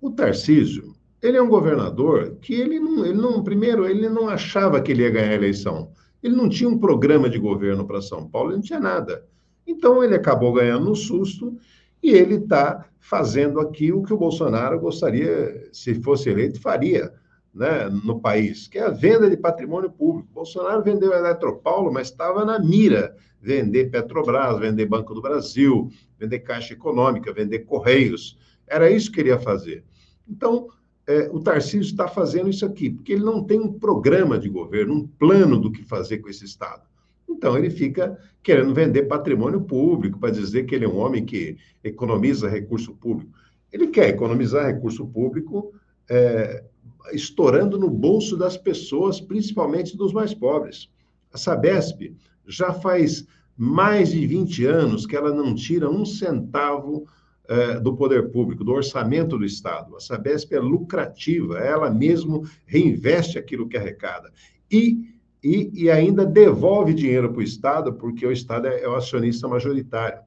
o 0.00 0.10
Tarcísio, 0.12 0.94
ele 1.20 1.36
é 1.36 1.42
um 1.42 1.48
governador 1.48 2.36
que 2.40 2.54
ele 2.54 2.78
não, 2.78 3.04
ele 3.04 3.18
não, 3.18 3.42
primeiro, 3.42 3.86
ele 3.86 4.08
não 4.08 4.28
achava 4.28 4.80
que 4.80 4.92
ele 4.92 5.02
ia 5.02 5.10
ganhar 5.10 5.30
a 5.30 5.34
eleição. 5.34 5.90
Ele 6.22 6.36
não 6.36 6.48
tinha 6.48 6.68
um 6.68 6.78
programa 6.78 7.28
de 7.28 7.38
governo 7.38 7.84
para 7.84 8.00
São 8.00 8.28
Paulo, 8.28 8.50
ele 8.50 8.56
não 8.56 8.62
tinha 8.62 8.78
nada. 8.78 9.26
Então, 9.66 10.04
ele 10.04 10.14
acabou 10.14 10.52
ganhando 10.52 10.84
no 10.84 10.94
susto 10.94 11.58
e 12.00 12.10
ele 12.10 12.36
está 12.36 12.88
fazendo 13.00 13.58
aqui 13.58 13.92
o 13.92 14.02
que 14.02 14.14
o 14.14 14.18
Bolsonaro 14.18 14.78
gostaria, 14.78 15.68
se 15.72 15.94
fosse 15.96 16.30
eleito, 16.30 16.60
faria 16.60 17.12
né, 17.56 17.88
no 17.88 18.20
país, 18.20 18.68
que 18.68 18.78
é 18.78 18.82
a 18.82 18.90
venda 18.90 19.30
de 19.30 19.36
patrimônio 19.36 19.90
público. 19.90 20.28
Bolsonaro 20.32 20.82
vendeu 20.82 21.12
a 21.12 21.16
Eletropaulo, 21.16 21.90
mas 21.90 22.08
estava 22.08 22.44
na 22.44 22.58
mira 22.58 23.16
vender 23.40 23.90
Petrobras, 23.90 24.58
vender 24.58 24.84
Banco 24.86 25.14
do 25.14 25.22
Brasil, 25.22 25.90
vender 26.18 26.40
Caixa 26.40 26.74
Econômica, 26.74 27.32
vender 27.32 27.60
Correios. 27.60 28.38
Era 28.66 28.90
isso 28.90 29.10
que 29.10 29.20
ele 29.20 29.30
ia 29.30 29.38
fazer. 29.38 29.84
Então, 30.28 30.68
é, 31.06 31.30
o 31.32 31.40
Tarcísio 31.40 31.92
está 31.92 32.06
fazendo 32.08 32.50
isso 32.50 32.66
aqui, 32.66 32.90
porque 32.90 33.12
ele 33.12 33.24
não 33.24 33.42
tem 33.42 33.58
um 33.58 33.72
programa 33.72 34.38
de 34.38 34.48
governo, 34.48 34.94
um 34.94 35.06
plano 35.06 35.58
do 35.58 35.72
que 35.72 35.82
fazer 35.82 36.18
com 36.18 36.28
esse 36.28 36.44
Estado. 36.44 36.82
Então, 37.28 37.56
ele 37.56 37.70
fica 37.70 38.18
querendo 38.42 38.74
vender 38.74 39.04
patrimônio 39.04 39.62
público 39.62 40.18
para 40.18 40.30
dizer 40.30 40.64
que 40.64 40.74
ele 40.74 40.84
é 40.84 40.88
um 40.88 40.98
homem 40.98 41.24
que 41.24 41.56
economiza 41.82 42.48
recurso 42.48 42.92
público. 42.94 43.32
Ele 43.72 43.86
quer 43.88 44.10
economizar 44.10 44.66
recurso 44.66 45.06
público 45.06 45.72
é, 46.08 46.64
estourando 47.12 47.78
no 47.78 47.90
bolso 47.90 48.36
das 48.36 48.56
pessoas, 48.56 49.20
principalmente 49.20 49.96
dos 49.96 50.12
mais 50.12 50.34
pobres. 50.34 50.90
A 51.32 51.38
Sabesp 51.38 52.14
já 52.46 52.72
faz 52.72 53.26
mais 53.56 54.10
de 54.10 54.26
20 54.26 54.66
anos 54.66 55.06
que 55.06 55.16
ela 55.16 55.32
não 55.32 55.54
tira 55.54 55.90
um 55.90 56.04
centavo 56.04 57.06
é, 57.48 57.78
do 57.78 57.96
poder 57.96 58.30
público, 58.30 58.64
do 58.64 58.72
orçamento 58.72 59.38
do 59.38 59.44
Estado. 59.44 59.96
A 59.96 60.00
Sabesp 60.00 60.52
é 60.52 60.60
lucrativa, 60.60 61.58
ela 61.58 61.90
mesmo 61.90 62.44
reinveste 62.66 63.38
aquilo 63.38 63.68
que 63.68 63.76
arrecada. 63.76 64.32
E, 64.70 65.14
e, 65.42 65.70
e 65.84 65.90
ainda 65.90 66.26
devolve 66.26 66.92
dinheiro 66.92 67.30
para 67.30 67.40
o 67.40 67.44
Estado, 67.44 67.92
porque 67.94 68.26
o 68.26 68.32
Estado 68.32 68.66
é, 68.66 68.82
é 68.82 68.88
o 68.88 68.96
acionista 68.96 69.46
majoritário. 69.48 70.18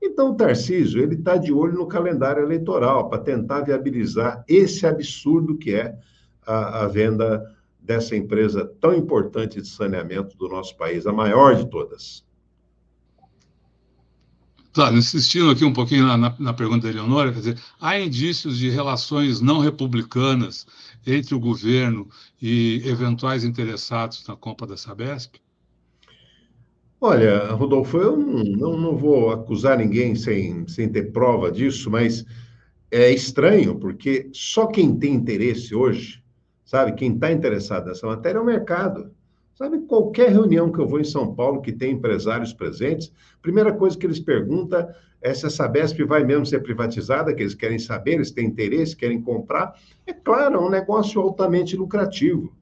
Então, 0.00 0.30
o 0.30 0.36
Tarcísio, 0.36 1.02
ele 1.02 1.14
está 1.14 1.36
de 1.36 1.52
olho 1.52 1.74
no 1.74 1.86
calendário 1.86 2.42
eleitoral 2.42 3.08
para 3.08 3.22
tentar 3.22 3.62
viabilizar 3.62 4.44
esse 4.48 4.86
absurdo 4.86 5.58
que 5.58 5.74
é 5.74 5.98
a, 6.46 6.84
a, 6.84 6.88
venda 6.88 7.44
dessa 7.80 8.16
empresa 8.16 8.64
tão 8.80 8.94
importante 8.94 9.60
de 9.60 9.68
saneamento 9.68 10.36
do 10.36 10.48
nosso 10.48 10.76
país, 10.76 11.06
a 11.06 11.12
maior 11.12 11.56
de 11.56 11.68
todas. 11.68 12.24
Claro, 14.72 14.96
insistindo 14.96 15.50
aqui 15.50 15.64
um 15.64 15.72
pouquinho 15.72 16.06
na, 16.06 16.16
na, 16.16 16.36
na, 16.38 16.54
pergunta 16.54 16.86
da 16.86 16.92
Eleonora, 16.92 17.32
quer 17.32 17.38
dizer, 17.38 17.58
há 17.80 17.98
indícios 17.98 18.56
de 18.58 18.70
relações 18.70 19.40
não 19.40 19.58
republicanas 19.58 20.66
entre 21.04 21.34
o 21.34 21.40
governo 21.40 22.08
e 22.40 22.82
eventuais 22.84 23.42
interessados 23.42 24.24
na 24.28 24.36
compra 24.36 24.66
da 24.66 24.76
Sabesp? 24.76 25.40
Olha, 27.00 27.52
Rodolfo, 27.52 27.96
eu 27.96 28.16
não, 28.16 28.76
não, 28.76 28.96
vou 28.96 29.30
acusar 29.30 29.78
ninguém 29.78 30.16
sem, 30.16 30.66
sem 30.66 30.88
ter 30.88 31.12
prova 31.12 31.50
disso, 31.50 31.88
mas 31.88 32.26
é 32.90 33.12
estranho, 33.12 33.76
porque 33.78 34.28
só 34.32 34.66
quem 34.66 34.98
tem 34.98 35.14
interesse 35.14 35.76
hoje, 35.76 36.20
sabe, 36.64 36.94
quem 36.94 37.14
está 37.14 37.30
interessado 37.30 37.86
nessa 37.86 38.04
matéria 38.04 38.38
é 38.38 38.40
o 38.40 38.44
mercado. 38.44 39.12
Sabe, 39.54 39.78
qualquer 39.86 40.30
reunião 40.30 40.72
que 40.72 40.78
eu 40.80 40.88
vou 40.88 41.00
em 41.00 41.04
São 41.04 41.34
Paulo 41.34 41.60
que 41.60 41.72
tem 41.72 41.92
empresários 41.92 42.52
presentes, 42.52 43.12
primeira 43.42 43.72
coisa 43.72 43.96
que 43.96 44.06
eles 44.06 44.20
perguntam 44.20 44.88
é 45.20 45.34
se 45.34 45.46
a 45.46 45.50
Sabesp 45.50 46.00
vai 46.04 46.24
mesmo 46.24 46.46
ser 46.46 46.62
privatizada, 46.62 47.32
que 47.32 47.42
eles 47.42 47.54
querem 47.54 47.78
saber, 47.78 48.14
eles 48.14 48.30
têm 48.32 48.46
interesse, 48.46 48.96
querem 48.96 49.20
comprar. 49.20 49.74
É 50.04 50.12
claro, 50.12 50.56
é 50.56 50.60
um 50.60 50.70
negócio 50.70 51.20
altamente 51.20 51.76
lucrativo. 51.76 52.52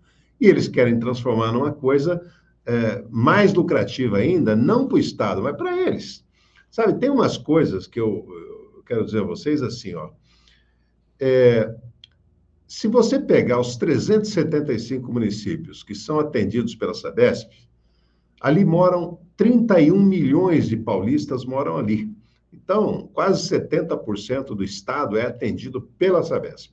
E 0.41 0.47
eles 0.47 0.69
querem 0.69 0.99
transformar 0.99 1.53
numa 1.53 1.73
coisa 1.73 2.21
é, 2.67 3.05
mais 3.09 3.55
lucrativa 3.55 4.19
ainda, 4.19 4.57
não 4.57 4.87
para 4.87 4.97
o 4.97 4.99
Estado, 4.99 5.43
mas 5.43 5.57
para 5.57 5.77
eles. 5.87 6.25
Sabe, 6.71 6.99
tem 6.99 7.09
umas 7.09 7.39
coisas 7.39 7.87
que 7.87 8.01
eu, 8.01 8.27
eu 8.77 8.83
quero 8.85 9.05
dizer 9.05 9.21
a 9.21 9.27
vocês 9.27 9.63
assim, 9.63 9.95
ó. 9.95 10.11
É, 11.19 11.75
se 12.67 12.89
você 12.89 13.21
pegar 13.21 13.61
os 13.61 13.77
375 13.77 15.13
municípios 15.13 15.83
que 15.83 15.95
são 15.95 16.19
atendidos 16.19 16.75
pela 16.75 16.93
Sabesp, 16.93 17.49
ali 18.41 18.65
moram 18.65 19.21
31 19.37 20.03
milhões 20.03 20.69
de 20.69 20.77
paulistas 20.77 21.45
moram 21.45 21.77
ali. 21.77 22.11
Então, 22.53 23.09
quase 23.13 23.49
70% 23.49 24.47
do 24.47 24.65
estado 24.65 25.17
é 25.17 25.27
atendido 25.27 25.81
pela 25.81 26.23
Sabesp. 26.23 26.73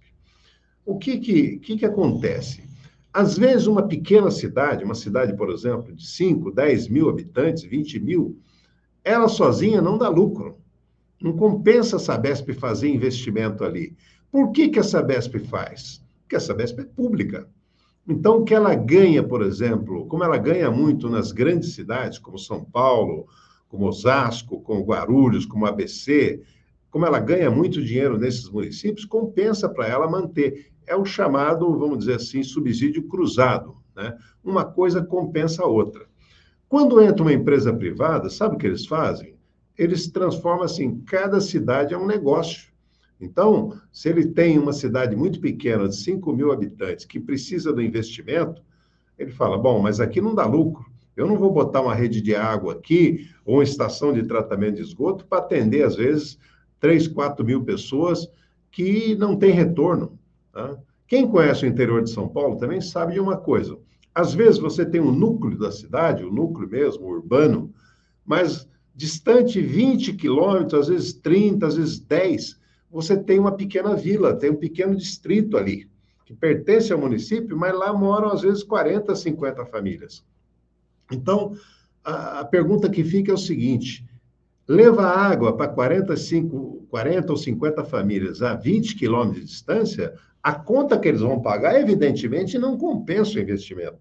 O 0.86 0.98
que 0.98 1.20
que, 1.20 1.60
que 1.60 1.78
que 1.78 1.86
acontece? 1.86 2.64
Às 3.14 3.38
vezes, 3.38 3.68
uma 3.68 3.88
pequena 3.88 4.32
cidade, 4.32 4.84
uma 4.84 4.96
cidade, 4.96 5.38
por 5.38 5.52
exemplo, 5.52 5.94
de 5.94 6.06
5, 6.06 6.52
10 6.52 6.88
mil 6.88 7.10
habitantes, 7.10 7.64
20 7.64 8.00
mil, 8.00 8.40
ela 9.04 9.28
sozinha 9.28 9.82
não 9.82 9.98
dá 10.00 10.10
lucro. 10.10 10.58
Não 11.22 11.34
compensa 11.38 11.98
a 11.98 12.00
Sabesp 12.00 12.52
fazer 12.54 12.90
investimento 12.90 13.64
ali. 13.64 13.96
Por 14.32 14.52
que, 14.52 14.70
que 14.70 14.80
a 14.80 14.84
Sabesp 14.84 15.38
faz? 15.40 16.04
Porque 16.22 16.36
a 16.36 16.40
Sabesp 16.40 16.80
é 16.80 16.86
pública. 16.86 17.48
Então, 18.08 18.40
o 18.40 18.44
que 18.44 18.54
ela 18.54 18.74
ganha, 18.74 19.24
por 19.24 19.44
exemplo, 19.44 20.06
como 20.08 20.24
ela 20.24 20.38
ganha 20.38 20.72
muito 20.72 21.08
nas 21.10 21.32
grandes 21.32 21.76
cidades, 21.76 22.18
como 22.18 22.38
São 22.38 22.66
Paulo, 22.66 23.28
como 23.70 23.88
Osasco, 23.88 24.60
como 24.62 24.84
Guarulhos, 24.84 25.46
como 25.46 25.66
ABC, 25.66 26.42
como 26.94 27.08
ela 27.08 27.20
ganha 27.20 27.50
muito 27.50 27.84
dinheiro 27.84 28.20
nesses 28.20 28.48
municípios, 28.48 29.04
compensa 29.04 29.68
para 29.68 29.88
ela 29.88 30.08
manter. 30.08 30.72
É 30.86 30.96
o 30.96 31.04
chamado, 31.04 31.76
vamos 31.76 31.98
dizer 31.98 32.18
assim, 32.18 32.44
subsídio 32.44 33.08
cruzado. 33.08 33.78
Né? 33.96 34.16
Uma 34.44 34.64
coisa 34.64 35.04
compensa 35.04 35.64
a 35.64 35.66
outra. 35.66 36.06
Quando 36.70 37.02
entra 37.02 37.24
uma 37.24 37.34
empresa 37.34 37.74
privada, 37.74 38.30
sabe 38.30 38.54
o 38.54 38.58
que 38.60 38.68
eles 38.68 38.86
fazem? 38.86 39.36
Eles 39.76 40.08
transformam 40.08 40.66
assim, 40.66 41.00
cada 41.00 41.42
cidade 41.42 41.96
é 41.96 41.98
um 41.98 42.06
negócio. 42.06 42.72
Então, 43.20 43.74
se 43.92 44.10
ele 44.10 44.28
tem 44.28 44.60
uma 44.60 44.72
cidade 44.72 45.16
muito 45.16 45.40
pequena, 45.40 45.90
de 45.90 45.96
5 45.96 46.32
mil 46.32 46.52
habitantes, 46.52 47.06
que 47.06 47.20
precisa 47.20 47.74
do 47.74 47.82
investimento, 47.82 48.62
ele 49.18 49.32
fala: 49.32 49.58
bom, 49.58 49.80
mas 49.80 50.00
aqui 50.00 50.22
não 50.22 50.36
dá 50.36 50.46
lucro. 50.46 50.86
Eu 51.18 51.26
não 51.26 51.38
vou 51.40 51.52
botar 51.52 51.82
uma 51.82 51.96
rede 51.96 52.22
de 52.22 52.36
água 52.36 52.74
aqui 52.74 53.30
ou 53.44 53.56
uma 53.56 53.64
estação 53.64 54.14
de 54.14 54.28
tratamento 54.28 54.76
de 54.76 54.84
esgoto 54.84 55.26
para 55.26 55.40
atender, 55.40 55.84
às 55.84 55.96
vezes, 55.96 56.38
3, 56.84 57.08
4 57.08 57.46
mil 57.46 57.64
pessoas 57.64 58.28
que 58.70 59.16
não 59.16 59.38
têm 59.38 59.52
retorno. 59.52 60.20
Tá? 60.52 60.78
Quem 61.08 61.26
conhece 61.26 61.64
o 61.64 61.70
interior 61.70 62.04
de 62.04 62.10
São 62.10 62.28
Paulo 62.28 62.58
também 62.58 62.82
sabe 62.82 63.14
de 63.14 63.22
uma 63.22 63.38
coisa. 63.38 63.80
Às 64.14 64.34
vezes 64.34 64.60
você 64.60 64.86
tem 64.86 65.00
um 65.00 65.14
núcleo 65.14 65.58
da 65.58 65.72
cidade, 65.72 66.26
o 66.26 66.30
um 66.30 66.34
núcleo 66.34 66.68
mesmo, 66.68 67.08
urbano, 67.08 67.74
mas 68.26 68.68
distante 68.94 69.62
20 69.62 70.12
quilômetros, 70.12 70.74
às 70.74 70.88
vezes 70.90 71.14
30, 71.14 71.66
às 71.66 71.78
vezes 71.78 72.00
10, 72.00 72.60
você 72.92 73.16
tem 73.16 73.40
uma 73.40 73.54
pequena 73.54 73.96
vila, 73.96 74.36
tem 74.36 74.52
um 74.52 74.58
pequeno 74.58 74.94
distrito 74.94 75.56
ali, 75.56 75.90
que 76.26 76.34
pertence 76.34 76.92
ao 76.92 77.00
município, 77.00 77.56
mas 77.58 77.74
lá 77.74 77.94
moram 77.94 78.30
às 78.30 78.42
vezes 78.42 78.62
40, 78.62 79.16
50 79.16 79.66
famílias. 79.68 80.22
Então, 81.10 81.56
a, 82.04 82.42
a 82.42 82.46
pergunta 82.46 82.90
que 82.90 83.06
fica 83.06 83.32
é 83.32 83.34
o 83.34 83.38
seguinte: 83.38 84.06
leva 84.68 85.04
água 85.04 85.56
para 85.56 85.68
45, 85.68 86.73
40 86.94 87.32
ou 87.32 87.38
50 87.38 87.84
famílias 87.86 88.44
a 88.44 88.54
20 88.54 88.96
quilômetros 88.96 89.42
de 89.42 89.50
distância, 89.50 90.14
a 90.44 90.54
conta 90.54 91.00
que 91.00 91.08
eles 91.08 91.22
vão 91.22 91.42
pagar, 91.42 91.82
evidentemente, 91.82 92.60
não 92.60 92.78
compensa 92.78 93.40
o 93.40 93.42
investimento. 93.42 93.98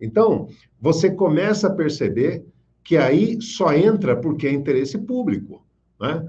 Então, 0.00 0.48
você 0.80 1.10
começa 1.10 1.66
a 1.66 1.74
perceber 1.74 2.42
que 2.82 2.96
aí 2.96 3.38
só 3.42 3.74
entra 3.74 4.16
porque 4.16 4.46
é 4.46 4.52
interesse 4.52 4.96
público. 4.96 5.62
Né? 6.00 6.26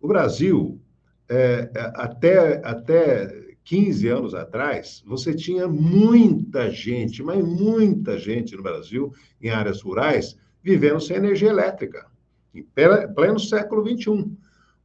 O 0.00 0.08
Brasil, 0.08 0.80
é, 1.28 1.70
é, 1.74 1.92
até, 1.94 2.66
até 2.66 3.52
15 3.62 4.08
anos 4.08 4.34
atrás, 4.34 5.02
você 5.06 5.34
tinha 5.34 5.68
muita 5.68 6.70
gente, 6.70 7.22
mas 7.22 7.44
muita 7.44 8.18
gente 8.18 8.56
no 8.56 8.62
Brasil, 8.62 9.12
em 9.42 9.50
áreas 9.50 9.82
rurais, 9.82 10.38
vivendo 10.62 11.02
sem 11.02 11.18
energia 11.18 11.50
elétrica, 11.50 12.06
em 12.54 12.64
pleno 13.14 13.38
século 13.38 13.86
XXI. 13.86 14.40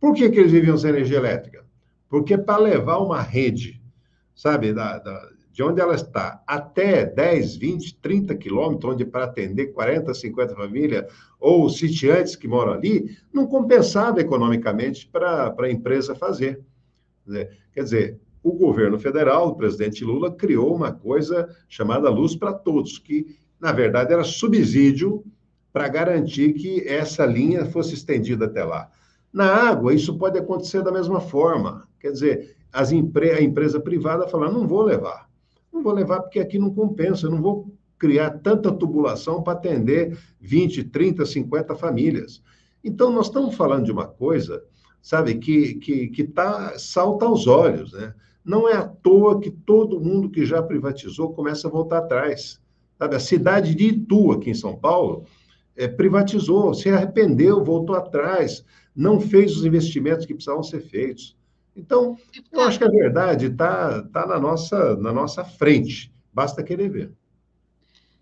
Por 0.05 0.13
que, 0.13 0.29
que 0.29 0.39
eles 0.39 0.51
viviam 0.51 0.77
sem 0.77 0.91
energia 0.91 1.17
elétrica? 1.17 1.65
Porque 2.07 2.38
para 2.38 2.59
levar 2.59 3.00
uma 3.00 3.24
rede, 3.24 3.81
sabe, 4.35 4.71
da, 4.71 5.00
da, 5.00 5.29
de 5.51 5.63
onde 5.63 5.81
ela 5.81 5.95
está 5.95 6.43
até 6.45 7.03
10, 7.03 7.55
20, 7.55 7.95
30 7.95 8.35
quilômetros, 8.35 8.93
onde 8.93 9.03
para 9.03 9.24
atender 9.24 9.74
40, 9.74 10.13
50 10.13 10.53
famílias, 10.53 11.12
ou 11.39 11.67
sitiantes 11.71 12.35
que 12.35 12.47
moram 12.47 12.74
ali, 12.74 13.17
não 13.33 13.47
compensava 13.47 14.21
economicamente 14.21 15.07
para 15.07 15.55
a 15.57 15.71
empresa 15.71 16.13
fazer. 16.13 16.62
Quer 17.74 17.83
dizer, 17.83 18.19
o 18.43 18.53
governo 18.53 19.00
federal, 19.00 19.47
o 19.47 19.55
presidente 19.55 20.05
Lula, 20.05 20.31
criou 20.31 20.75
uma 20.75 20.91
coisa 20.91 21.50
chamada 21.67 22.12
Luz 22.12 22.35
para 22.35 22.53
Todos, 22.53 23.00
que, 23.00 23.39
na 23.59 23.71
verdade, 23.71 24.13
era 24.13 24.24
subsídio 24.24 25.25
para 25.74 25.88
garantir 25.88 26.53
que 26.53 26.88
essa 26.88 27.25
linha 27.25 27.65
fosse 27.65 27.95
estendida 27.95 28.45
até 28.45 28.63
lá. 28.63 28.91
Na 29.35 29.53
água, 29.53 29.93
isso 29.93 30.17
pode 30.17 30.39
acontecer 30.39 30.81
da 30.81 30.93
mesma 30.93 31.19
forma. 31.19 31.85
Quer 31.99 32.13
dizer, 32.13 32.55
as 32.71 32.93
empre 32.93 33.31
a 33.31 33.41
empresa 33.41 33.81
privada 33.81 34.29
fala: 34.29 34.49
não 34.49 34.65
vou 34.65 34.81
levar. 34.81 35.29
Não 35.73 35.83
vou 35.83 35.91
levar 35.91 36.21
porque 36.21 36.39
aqui 36.39 36.57
não 36.57 36.73
compensa, 36.73 37.29
não 37.29 37.41
vou 37.41 37.69
criar 37.99 38.29
tanta 38.39 38.71
tubulação 38.71 39.43
para 39.43 39.51
atender 39.51 40.17
20, 40.39 40.85
30, 40.85 41.25
50 41.25 41.75
famílias. 41.75 42.41
Então, 42.81 43.11
nós 43.11 43.25
estamos 43.25 43.55
falando 43.55 43.83
de 43.83 43.91
uma 43.91 44.07
coisa, 44.07 44.63
sabe, 45.01 45.35
que, 45.35 45.73
que, 45.75 46.07
que 46.07 46.23
tá, 46.23 46.79
salta 46.79 47.25
aos 47.25 47.45
olhos, 47.45 47.91
né? 47.91 48.13
Não 48.41 48.69
é 48.69 48.77
à 48.77 48.87
toa 48.87 49.41
que 49.41 49.51
todo 49.51 49.99
mundo 49.99 50.29
que 50.29 50.45
já 50.45 50.63
privatizou 50.63 51.33
começa 51.33 51.67
a 51.67 51.71
voltar 51.71 51.97
atrás. 51.97 52.61
Sabe, 52.97 53.17
a 53.17 53.19
cidade 53.19 53.75
de 53.75 53.87
Itu, 53.87 54.31
aqui 54.31 54.51
em 54.51 54.55
São 54.55 54.77
Paulo, 54.77 55.25
é, 55.75 55.88
privatizou, 55.88 56.74
se 56.74 56.89
arrependeu, 56.89 57.63
voltou 57.63 57.96
atrás, 57.96 58.63
não 58.96 59.20
fez 59.20 59.55
os 59.58 59.65
investimentos 59.65 60.25
que 60.25 60.34
precisavam 60.34 60.63
ser 60.63 60.82
feitos. 60.82 61.36
Então, 61.75 62.15
eu 62.51 62.62
acho 62.62 62.77
que 62.77 62.86
a 62.86 62.89
verdade 62.89 63.48
está 63.48 64.01
tá 64.03 64.25
na, 64.25 64.39
nossa, 64.39 64.96
na 64.96 65.12
nossa 65.12 65.44
frente, 65.44 66.13
basta 66.34 66.63
querer 66.63 66.89
ver. 66.89 67.12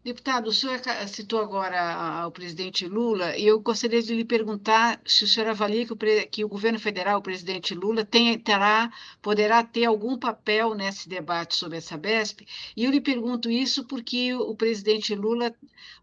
Deputado, 0.03 0.47
o 0.47 0.51
senhor 0.51 0.81
citou 1.07 1.39
agora 1.39 2.27
o 2.27 2.31
presidente 2.31 2.85
Lula, 2.85 3.37
e 3.37 3.47
eu 3.47 3.57
gostaria 3.61 4.03
de 4.03 4.13
lhe 4.13 4.25
perguntar 4.25 4.99
se 5.05 5.23
o 5.23 5.27
senhor 5.27 5.47
avalia 5.47 5.85
que 5.85 5.93
o, 5.93 5.97
que 6.29 6.43
o 6.43 6.49
governo 6.49 6.77
federal, 6.77 7.19
o 7.19 7.21
presidente 7.21 7.73
Lula, 7.73 8.03
tem, 8.03 8.37
terá, 8.37 8.91
poderá 9.21 9.63
ter 9.63 9.85
algum 9.85 10.17
papel 10.17 10.75
nesse 10.75 11.07
debate 11.07 11.55
sobre 11.55 11.77
essa 11.77 11.95
BESP, 11.95 12.45
e 12.75 12.83
eu 12.83 12.91
lhe 12.91 12.99
pergunto 12.99 13.49
isso 13.49 13.85
porque 13.85 14.33
o 14.33 14.53
presidente 14.53 15.15
Lula, 15.15 15.55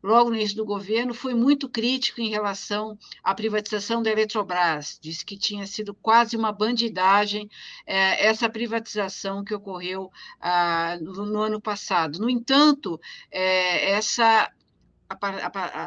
logo 0.03 0.31
no 0.31 0.37
início 0.37 0.57
do 0.57 0.65
governo, 0.65 1.13
foi 1.13 1.35
muito 1.35 1.69
crítico 1.69 2.23
em 2.23 2.31
relação 2.31 2.99
à 3.23 3.35
privatização 3.35 4.03
da 4.03 4.11
Eletrobras, 4.11 4.99
disse 4.99 5.27
que 5.27 5.37
tinha 5.37 5.67
sido 5.67 5.93
quase 5.93 6.39
uma 6.39 6.53
bandidagem 6.53 7.51
eh, 7.87 8.27
essa 8.27 8.49
privatização 8.49 9.45
que 9.45 9.55
ocorreu 9.55 10.11
ah, 10.41 10.97
no, 11.03 11.27
no, 11.27 11.41
ano 11.43 11.61
passado. 11.61 12.19
No 12.19 12.31
entanto, 12.31 12.99
eh, 13.31 13.90
essa 13.91 14.51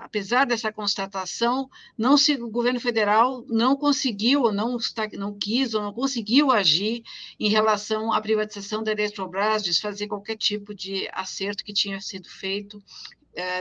apesar 0.04 0.46
dessa 0.46 0.72
constatação, 0.72 1.70
não 1.98 2.18
se, 2.18 2.36
o 2.36 2.50
governo 2.50 2.80
federal 2.80 3.46
não 3.48 3.74
conseguiu, 3.74 4.52
não, 4.52 4.78
não 5.14 5.38
quis, 5.38 5.74
ou 5.74 5.82
não 5.82 5.94
conseguiu 5.94 6.52
agir 6.52 7.04
em 7.40 7.48
relação 7.48 8.12
à 8.12 8.20
privatização 8.20 8.84
da 8.84 8.92
Eletrobras, 8.92 9.64
desfazer 9.64 10.08
qualquer 10.08 10.36
tipo 10.36 10.76
de 10.76 11.08
acerto 11.14 11.64
que 11.64 11.72
tinha 11.72 12.02
sido 12.02 12.28
feito 12.28 12.84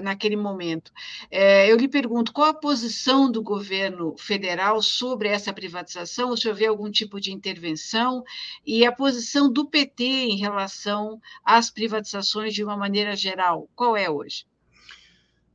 naquele 0.02 0.37
momento. 0.37 0.93
É, 1.31 1.71
eu 1.71 1.76
lhe 1.76 1.88
pergunto, 1.88 2.33
qual 2.33 2.49
a 2.49 2.55
posição 2.55 3.31
do 3.31 3.43
governo 3.43 4.14
federal 4.19 4.83
sobre 4.83 5.29
essa 5.29 5.52
privatização? 5.52 6.37
Senhor 6.37 6.55
vê 6.55 6.67
algum 6.67 6.91
tipo 6.91 7.21
de 7.21 7.33
intervenção? 7.33 8.23
E 8.67 8.85
a 8.85 8.93
posição 8.93 9.50
do 9.50 9.67
PT 9.67 10.05
em 10.05 10.37
relação 10.37 11.21
às 11.45 11.71
privatizações 11.71 12.52
de 12.52 12.62
uma 12.62 12.76
maneira 12.76 13.17
geral, 13.17 13.69
qual 13.75 13.97
é 13.97 14.11
hoje? 14.11 14.45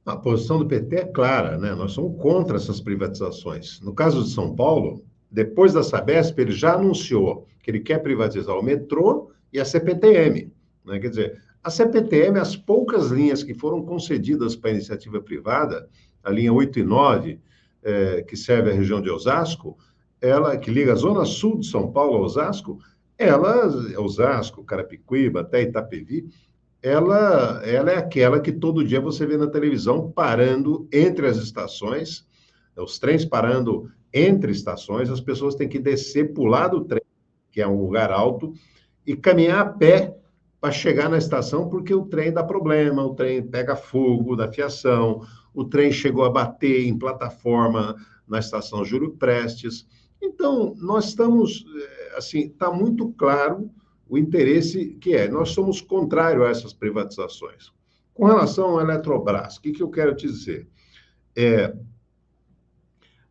A 0.06 0.16
posição 0.16 0.58
do 0.58 0.66
PT 0.66 0.96
é 0.96 1.06
clara, 1.06 1.58
né? 1.58 1.76
Nós 1.76 1.92
somos 1.92 2.20
contra 2.22 2.56
essas 2.56 2.80
privatizações. 2.80 3.82
No 3.82 3.94
caso 3.94 4.24
de 4.24 4.30
São 4.30 4.56
Paulo, 4.56 5.04
depois 5.30 5.74
da 5.74 5.84
Sabesp, 5.84 6.40
ele 6.40 6.54
já 6.54 6.76
anunciou 6.76 7.46
que 7.62 7.70
ele 7.70 7.82
quer 7.82 8.00
privatizar 8.00 8.58
o 8.58 8.64
metrô 8.64 9.32
e 9.52 9.60
a 9.60 9.66
CPTM. 9.66 10.50
Né? 10.86 11.00
Quer 11.00 11.10
dizer, 11.10 11.42
a 11.64 11.70
CPTM, 11.70 12.40
as 12.40 12.56
poucas 12.56 13.08
linhas 13.08 13.44
que 13.44 13.54
foram 13.54 13.84
concedidas 13.84 14.56
para 14.56 14.70
a 14.70 14.74
iniciativa 14.74 15.22
privada, 15.22 15.90
a 16.24 16.30
linha 16.30 16.54
8 16.54 16.80
e 16.80 16.84
9, 16.84 17.40
é, 17.84 18.22
que 18.24 18.36
serve 18.36 18.72
a 18.72 18.74
região 18.74 19.02
de 19.02 19.10
Osasco, 19.10 19.78
ela 20.22 20.58
que 20.58 20.72
liga 20.72 20.94
a 20.94 20.96
zona 20.96 21.26
sul 21.26 21.60
de 21.60 21.68
São 21.68 21.92
Paulo 21.92 22.18
a 22.18 22.22
Osasco, 22.22 22.80
ela, 23.18 23.68
Osasco, 24.00 24.64
Carapicuíba, 24.64 25.42
até 25.42 25.62
Itapevi, 25.62 26.30
ela, 26.82 27.62
ela 27.66 27.92
é 27.92 27.98
aquela 27.98 28.40
que 28.40 28.52
todo 28.52 28.84
dia 28.84 29.02
você 29.02 29.26
vê 29.26 29.38
na 29.38 29.48
televisão 29.48 30.12
parando 30.12 30.88
entre 30.92 31.28
as 31.28 31.38
estações, 31.38 32.26
os 32.76 33.00
trens 33.00 33.26
parando 33.26 33.90
entre 34.14 34.52
estações, 34.52 35.10
as 35.10 35.20
pessoas 35.20 35.56
têm 35.56 35.68
que 35.68 35.80
descer, 35.80 36.34
pular 36.34 36.68
do 36.68 36.86
trem, 36.86 37.02
que 37.52 37.62
é 37.62 37.68
um 37.68 37.82
lugar 37.82 38.12
alto, 38.12 38.54
e 39.06 39.16
caminhar 39.16 39.60
a 39.60 39.70
pé 39.70 40.16
para 40.60 40.72
chegar 40.72 41.10
na 41.10 41.18
estação, 41.18 41.70
porque 41.70 41.94
o 41.94 42.06
trem 42.06 42.32
dá 42.32 42.44
problema, 42.44 43.04
o 43.04 43.14
trem 43.14 43.44
pega 43.44 43.76
fogo 43.76 44.36
da 44.36 44.52
fiação, 44.52 45.22
o 45.54 45.64
trem 45.64 45.92
chegou 45.92 46.26
a 46.26 46.30
bater 46.30 46.86
em 46.86 46.98
plataforma 46.98 47.96
na 48.28 48.40
estação 48.40 48.84
Júlio 48.84 49.12
Prestes. 49.12 49.88
Então, 50.22 50.76
nós 50.78 51.10
estamos, 51.10 51.64
eh, 51.76 52.18
assim, 52.18 52.48
está 52.48 52.72
muito 52.72 53.10
claro 53.14 53.70
o 54.10 54.18
interesse 54.18 54.98
que 55.00 55.14
é. 55.14 55.28
Nós 55.28 55.50
somos 55.50 55.80
contrários 55.80 56.46
a 56.46 56.50
essas 56.50 56.74
privatizações. 56.74 57.72
Com 58.14 58.26
relação 58.26 58.80
à 58.80 58.82
Eletrobras, 58.82 59.58
o 59.58 59.62
que, 59.62 59.72
que 59.72 59.84
eu 59.84 59.90
quero 59.90 60.16
te 60.16 60.28
dizer? 60.28 60.68
É, 61.36 61.74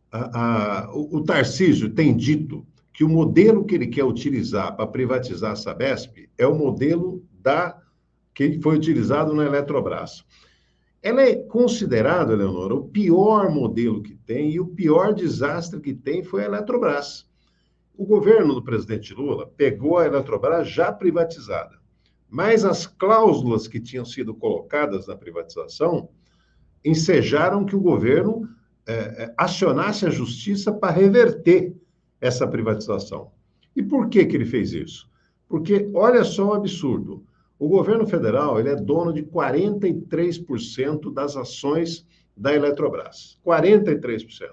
a, 0.09 0.85
a, 0.85 0.95
o, 0.95 1.17
o 1.17 1.23
Tarcísio 1.23 1.89
tem 1.89 2.15
dito 2.15 2.65
que 2.97 3.03
o 3.03 3.09
modelo 3.09 3.63
que 3.63 3.75
ele 3.75 3.85
quer 3.85 4.03
utilizar 4.03 4.75
para 4.75 4.87
privatizar 4.87 5.51
a 5.51 5.55
Sabesp 5.55 6.27
é 6.35 6.47
o 6.47 6.57
modelo 6.57 7.23
da 7.31 7.79
que 8.33 8.59
foi 8.59 8.75
utilizado 8.75 9.35
na 9.35 9.45
Eletrobras. 9.45 10.25
Ela 11.03 11.21
é 11.21 11.35
considerada, 11.35 12.35
Leonora, 12.35 12.73
o 12.73 12.87
pior 12.87 13.51
modelo 13.51 14.01
que 14.01 14.15
tem 14.15 14.49
e 14.49 14.59
o 14.59 14.65
pior 14.65 15.13
desastre 15.13 15.79
que 15.79 15.93
tem 15.93 16.23
foi 16.23 16.41
a 16.41 16.45
Eletrobras. 16.45 17.29
O 17.95 18.03
governo 18.03 18.55
do 18.55 18.63
presidente 18.63 19.13
Lula 19.13 19.45
pegou 19.45 19.99
a 19.99 20.07
Eletrobras 20.07 20.67
já 20.67 20.91
privatizada, 20.91 21.77
mas 22.27 22.65
as 22.65 22.87
cláusulas 22.87 23.67
que 23.67 23.79
tinham 23.79 24.05
sido 24.05 24.33
colocadas 24.33 25.05
na 25.05 25.15
privatização 25.15 26.09
ensejaram 26.83 27.63
que 27.63 27.75
o 27.75 27.79
governo 27.79 28.49
é, 28.87 29.31
acionasse 29.37 30.03
a 30.03 30.09
justiça 30.09 30.73
para 30.73 30.91
reverter 30.91 31.75
essa 32.19 32.47
privatização. 32.47 33.31
E 33.75 33.83
por 33.83 34.09
que, 34.09 34.25
que 34.25 34.35
ele 34.35 34.45
fez 34.45 34.73
isso? 34.73 35.09
Porque, 35.47 35.89
olha 35.93 36.23
só 36.23 36.49
o 36.49 36.53
absurdo, 36.53 37.23
o 37.59 37.67
governo 37.67 38.05
federal 38.05 38.59
ele 38.59 38.69
é 38.69 38.75
dono 38.75 39.13
de 39.13 39.23
43% 39.23 41.13
das 41.13 41.35
ações 41.35 42.05
da 42.35 42.53
Eletrobras. 42.53 43.39
43%. 43.45 44.51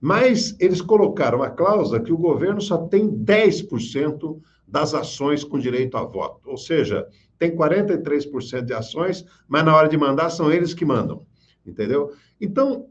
Mas 0.00 0.56
eles 0.58 0.80
colocaram 0.80 1.42
a 1.42 1.50
cláusula 1.50 2.00
que 2.00 2.12
o 2.12 2.16
governo 2.16 2.60
só 2.60 2.78
tem 2.86 3.10
10% 3.10 4.40
das 4.66 4.94
ações 4.94 5.44
com 5.44 5.58
direito 5.58 5.96
a 5.96 6.04
voto. 6.04 6.48
Ou 6.48 6.56
seja, 6.56 7.06
tem 7.38 7.54
43% 7.54 8.62
de 8.62 8.72
ações, 8.72 9.26
mas 9.46 9.64
na 9.64 9.76
hora 9.76 9.88
de 9.88 9.98
mandar 9.98 10.30
são 10.30 10.50
eles 10.50 10.72
que 10.72 10.84
mandam. 10.84 11.26
Entendeu? 11.66 12.12
Então, 12.40 12.86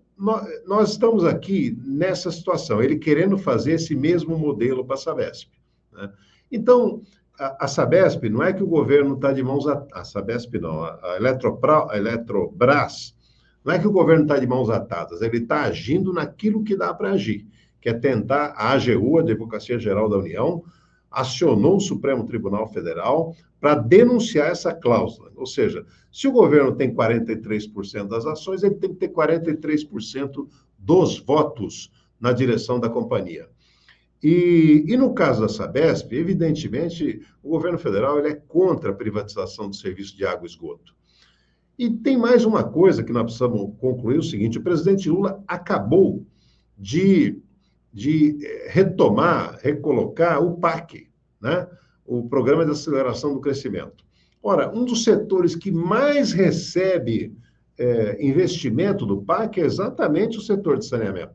nós 0.66 0.92
estamos 0.92 1.24
aqui 1.24 1.78
nessa 1.86 2.30
situação, 2.30 2.84
ele 2.84 2.98
querendo 2.98 3.38
fazer 3.38 3.74
esse 3.74 3.96
mesmo 3.96 4.38
modelo 4.38 4.84
para 4.84 4.96
a 4.96 4.98
Sabesp. 4.98 5.50
Né? 5.94 6.12
Então, 6.52 7.02
a, 7.40 7.66
a, 7.66 7.68
Sabesp, 7.68 8.28
não 8.30 8.44
é 8.44 8.52
que 8.52 8.62
o 8.62 8.68
governo 8.68 9.16
está 9.16 9.32
de 9.32 9.42
mãos 9.42 9.66
atadas, 9.66 9.94
a 9.94 10.04
Sabesp 10.04 10.60
não, 10.60 10.84
a, 10.84 11.00
a, 11.02 11.16
Eletropra, 11.16 11.88
a 11.90 11.98
Eletrobras, 11.98 13.16
não 13.64 13.74
é 13.74 13.80
que 13.80 13.88
o 13.88 13.92
governo 13.92 14.24
está 14.24 14.38
de 14.38 14.46
mãos 14.46 14.70
atadas, 14.70 15.22
ele 15.22 15.38
está 15.38 15.64
agindo 15.64 16.12
naquilo 16.12 16.64
que 16.64 16.76
dá 16.76 16.94
para 16.94 17.12
agir, 17.12 17.48
que 17.80 17.88
é 17.88 17.94
tentar, 17.94 18.54
a 18.58 18.72
AGU, 18.72 19.18
a 19.18 19.22
Advocacia 19.22 19.80
Geral 19.80 20.10
da 20.10 20.18
União, 20.18 20.64
acionou 21.12 21.78
o 21.78 21.82
Supremo 21.82 22.26
Tribunal 22.26 22.68
Federal 22.68 23.36
para 23.60 23.76
denunciar 23.76 24.52
essa 24.52 24.74
cláusula. 24.74 25.32
Ou 25.36 25.46
seja, 25.46 25.86
se 26.12 26.28
o 26.28 26.32
governo 26.32 26.76
tem 26.76 26.94
43% 26.94 28.08
das 28.08 28.26
ações, 28.26 28.64
ele 28.64 28.76
tem 28.76 28.92
que 28.92 29.00
ter 29.00 29.10
43% 29.10 30.48
dos 30.78 31.20
votos 31.20 31.92
na 32.20 32.32
direção 32.32 32.80
da 32.80 32.90
companhia. 32.90 33.48
E, 34.22 34.84
e, 34.86 34.98
no 34.98 35.14
caso 35.14 35.42
da 35.42 35.48
Sabesp, 35.48 36.12
evidentemente, 36.12 37.22
o 37.42 37.50
governo 37.50 37.78
federal 37.78 38.20
ele 38.20 38.30
é 38.30 38.36
contra 38.36 38.92
a 38.92 38.94
privatização 38.94 39.70
do 39.70 39.76
serviço 39.76 40.16
de 40.16 40.26
água 40.26 40.46
e 40.46 40.50
esgoto. 40.50 40.94
E 41.78 41.90
tem 41.90 42.18
mais 42.18 42.44
uma 42.44 42.62
coisa 42.62 43.02
que 43.02 43.14
nós 43.14 43.24
precisamos 43.24 43.74
concluir: 43.80 44.18
o 44.18 44.24
seguinte, 44.24 44.58
o 44.58 44.64
presidente 44.64 45.10
Lula 45.10 45.42
acabou 45.48 46.26
de 46.78 47.42
de 47.92 48.38
eh, 48.46 48.68
retomar, 48.70 49.60
recolocar 49.62 50.44
o 50.44 50.58
PAC, 50.58 51.10
né? 51.42 51.68
o 52.06 52.28
Programa 52.28 52.66
de 52.66 52.72
Aceleração 52.72 53.34
do 53.34 53.42
Crescimento. 53.42 54.04
Ora, 54.42 54.72
um 54.74 54.86
dos 54.86 55.04
setores 55.04 55.56
que 55.56 55.72
mais 55.72 56.32
recebe 56.32 57.36
é, 57.78 58.18
investimento 58.26 59.06
do 59.06 59.22
PAC 59.22 59.62
é 59.62 59.66
exatamente 59.66 60.38
o 60.38 60.42
setor 60.42 60.78
de 60.78 60.86
saneamento. 60.86 61.34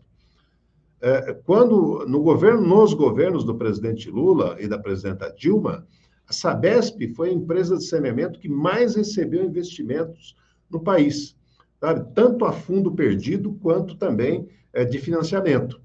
é, 1.01 1.35
quando 1.45 2.07
no 2.07 2.23
governo, 2.23 2.63
nos 2.63 2.95
governos 2.95 3.45
do 3.45 3.57
presidente 3.57 4.11
Lula 4.11 4.57
e 4.59 4.67
da 4.67 4.79
presidenta 4.79 5.31
Dilma, 5.37 5.87
a 6.27 6.33
Sabesp 6.33 7.07
foi 7.15 7.29
a 7.29 7.33
empresa 7.33 7.77
de 7.77 7.85
saneamento 7.85 8.39
que 8.39 8.49
mais 8.49 8.95
recebeu 8.95 9.45
investimentos 9.45 10.35
no 10.71 10.81
país, 10.81 11.37
sabe? 11.79 12.07
tanto 12.15 12.45
a 12.47 12.53
fundo 12.53 12.93
perdido 12.93 13.53
quanto 13.61 13.97
também 13.97 14.49
é, 14.73 14.85
de 14.85 14.99
financiamento. 14.99 15.81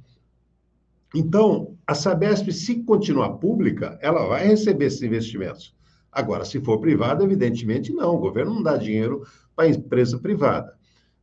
Então, 1.13 1.75
a 1.87 1.95
Sabesp, 1.95 2.51
se 2.51 2.83
continuar 2.83 3.33
pública, 3.33 3.97
ela 4.01 4.27
vai 4.27 4.47
receber 4.47 4.85
esses 4.85 5.01
investimentos. 5.01 5.75
Agora, 6.11 6.45
se 6.45 6.59
for 6.61 6.79
privada, 6.79 7.23
evidentemente 7.23 7.93
não. 7.93 8.15
O 8.15 8.19
governo 8.19 8.53
não 8.53 8.63
dá 8.63 8.77
dinheiro 8.77 9.23
para 9.55 9.65
a 9.65 9.69
empresa 9.69 10.19
privada. 10.19 10.77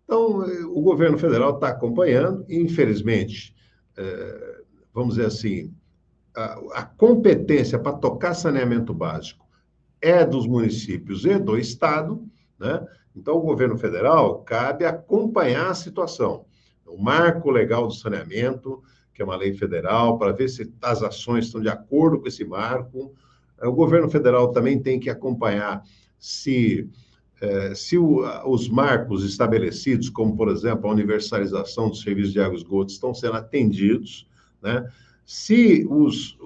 Então, 0.05 0.41
o 0.73 0.81
governo 0.81 1.19
federal 1.19 1.55
está 1.55 1.69
acompanhando, 1.69 2.45
e, 2.49 2.57
infelizmente, 2.61 3.55
é, 3.97 4.63
vamos 4.93 5.17
dizer 5.17 5.27
assim, 5.27 5.75
a, 6.37 6.81
a 6.81 6.83
competência 6.85 7.79
para 7.79 7.97
tocar 7.97 8.35
saneamento 8.35 8.95
básico 8.95 9.47
é 10.01 10.25
dos 10.25 10.47
municípios 10.47 11.25
e 11.25 11.39
do 11.39 11.59
Estado, 11.59 12.23
né? 12.59 12.87
Então, 13.15 13.37
o 13.37 13.41
governo 13.41 13.79
federal 13.79 14.43
cabe 14.43 14.85
acompanhar 14.85 15.71
a 15.71 15.75
situação. 15.75 16.45
O 16.87 17.03
marco 17.03 17.51
legal 17.51 17.87
do 17.87 17.95
saneamento, 17.95 18.83
que 19.17 19.23
é 19.23 19.25
uma 19.25 19.37
lei 19.37 19.55
federal, 19.55 20.19
para 20.19 20.31
ver 20.31 20.49
se 20.49 20.71
as 20.83 21.03
ações 21.03 21.47
estão 21.47 21.61
de 21.61 21.71
acordo 21.71 22.21
com 22.21 22.29
esse 22.29 22.45
marco. 22.45 23.15
O 23.63 23.73
governo 23.73 24.11
federal 24.11 24.53
também 24.53 24.79
tem 24.79 25.01
que 25.01 25.09
acompanhar 25.09 25.83
se, 26.19 26.87
eh, 27.41 27.75
se 27.75 27.97
os 27.97 28.69
marcos 28.69 29.25
estabelecidos, 29.25 30.11
como, 30.11 30.37
por 30.37 30.51
exemplo, 30.51 30.87
a 30.87 30.93
universalização 30.93 31.89
dos 31.89 32.03
serviços 32.03 32.35
de 32.35 32.41
água 32.41 32.55
e 32.55 32.59
esgoto, 32.59 32.93
estão 32.93 33.15
sendo 33.15 33.37
atendidos, 33.37 34.29
né? 34.63 34.87
se 35.25 35.87
os, 35.89 36.37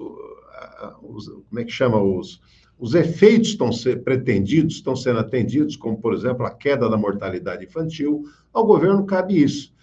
os 1.03 1.27
como 1.27 1.59
é 1.59 1.65
que 1.65 1.71
chama, 1.71 2.01
os, 2.01 2.41
os 2.79 2.95
efeitos 2.95 3.49
estão 3.49 3.71
ser 3.71 4.01
pretendidos, 4.01 4.75
estão 4.75 4.95
sendo 4.95 5.19
atendidos, 5.19 5.75
como, 5.75 5.97
por 5.97 6.13
exemplo, 6.13 6.45
a 6.45 6.51
queda 6.51 6.89
da 6.89 6.97
mortalidade 6.97 7.65
infantil, 7.65 8.23
ao 8.53 8.65
governo 8.65 9.05
cabe 9.05 9.43
isso. 9.43 9.73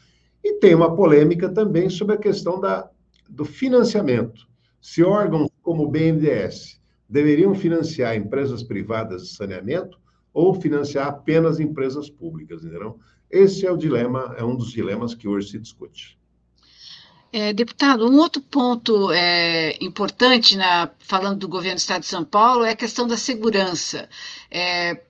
E 0.48 0.54
tem 0.54 0.74
uma 0.74 0.96
polêmica 0.96 1.46
também 1.46 1.90
sobre 1.90 2.14
a 2.14 2.18
questão 2.18 2.58
da, 2.58 2.88
do 3.28 3.44
financiamento. 3.44 4.48
Se 4.80 5.04
órgãos 5.04 5.50
como 5.62 5.84
o 5.84 5.90
BNDES 5.90 6.80
deveriam 7.06 7.54
financiar 7.54 8.16
empresas 8.16 8.62
privadas 8.62 9.24
de 9.24 9.36
saneamento 9.36 9.98
ou 10.32 10.54
financiar 10.54 11.06
apenas 11.06 11.60
empresas 11.60 12.08
públicas, 12.08 12.64
entendeu? 12.64 12.98
Esse 13.30 13.66
é 13.66 13.70
o 13.70 13.76
dilema, 13.76 14.34
é 14.38 14.42
um 14.42 14.56
dos 14.56 14.72
dilemas 14.72 15.14
que 15.14 15.28
hoje 15.28 15.50
se 15.50 15.58
discute. 15.58 16.18
É, 17.30 17.52
deputado, 17.52 18.08
um 18.08 18.16
outro 18.16 18.40
ponto 18.40 19.12
é, 19.12 19.76
importante, 19.84 20.56
na, 20.56 20.90
falando 20.98 21.40
do 21.40 21.48
governo 21.48 21.76
do 21.76 21.80
Estado 21.80 22.00
de 22.00 22.06
São 22.06 22.24
Paulo, 22.24 22.64
é 22.64 22.70
a 22.70 22.76
questão 22.76 23.06
da 23.06 23.18
segurança. 23.18 24.08
É, 24.50 25.02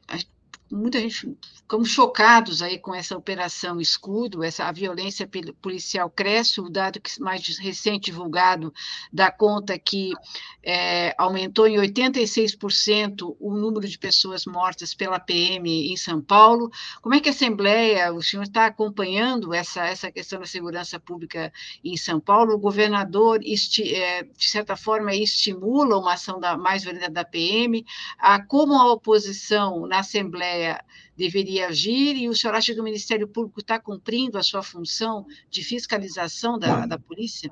muita 0.68 0.98
gente 0.98 1.33
ficamos 1.68 1.90
chocados 1.90 2.62
aí 2.62 2.78
com 2.78 2.94
essa 2.94 3.14
operação 3.14 3.78
escudo, 3.78 4.42
essa 4.42 4.64
a 4.64 4.72
violência 4.72 5.28
policial 5.61 6.09
cresce, 6.09 6.62
o 6.62 6.70
dado 6.70 6.98
que 6.98 7.20
mais 7.20 7.46
recente 7.59 8.07
divulgado 8.07 8.72
dá 9.12 9.31
conta 9.31 9.78
que 9.78 10.14
é, 10.62 11.14
aumentou 11.18 11.68
em 11.68 11.76
86% 11.76 13.37
o 13.38 13.54
número 13.54 13.87
de 13.87 13.98
pessoas 13.98 14.46
mortas 14.46 14.94
pela 14.94 15.20
PM 15.20 15.92
em 15.92 15.96
São 15.96 16.22
Paulo. 16.22 16.70
Como 17.02 17.14
é 17.14 17.20
que 17.20 17.28
a 17.28 17.33
Assembleia, 17.33 18.14
o 18.14 18.22
senhor 18.22 18.44
está 18.44 18.64
acompanhando 18.64 19.52
essa, 19.52 19.85
essa 19.87 20.11
questão 20.11 20.40
da 20.40 20.46
segurança 20.46 20.98
pública 20.98 21.52
em 21.85 21.98
São 21.98 22.18
Paulo? 22.18 22.54
O 22.54 22.59
governador, 22.59 23.40
esti, 23.44 23.94
é, 23.94 24.22
de 24.22 24.48
certa 24.48 24.74
forma, 24.74 25.14
estimula 25.14 25.98
uma 25.98 26.14
ação 26.14 26.40
da, 26.40 26.57
mais 26.57 26.83
violenta 26.83 27.11
da 27.11 27.26
PM, 27.26 27.85
a, 28.18 28.42
como 28.42 28.72
a 28.72 28.90
oposição 28.90 29.87
na 29.87 29.98
Assembleia 29.98 30.83
deveria 31.18 31.58
agir 31.62 32.16
e 32.16 32.29
o 32.29 32.35
senhor 32.35 32.55
acha 32.55 32.75
que 32.75 32.81
o 32.81 32.85
Ministério 32.85 33.29
Público 33.29 33.61
está 33.61 33.79
cumprindo 33.79 34.38
a 34.38 34.42
sua 34.42 34.62
função 34.62 35.27
de 35.51 35.62
fiscalização 35.62 36.59
da, 36.59 36.87
da 36.87 36.99
polícia? 36.99 37.51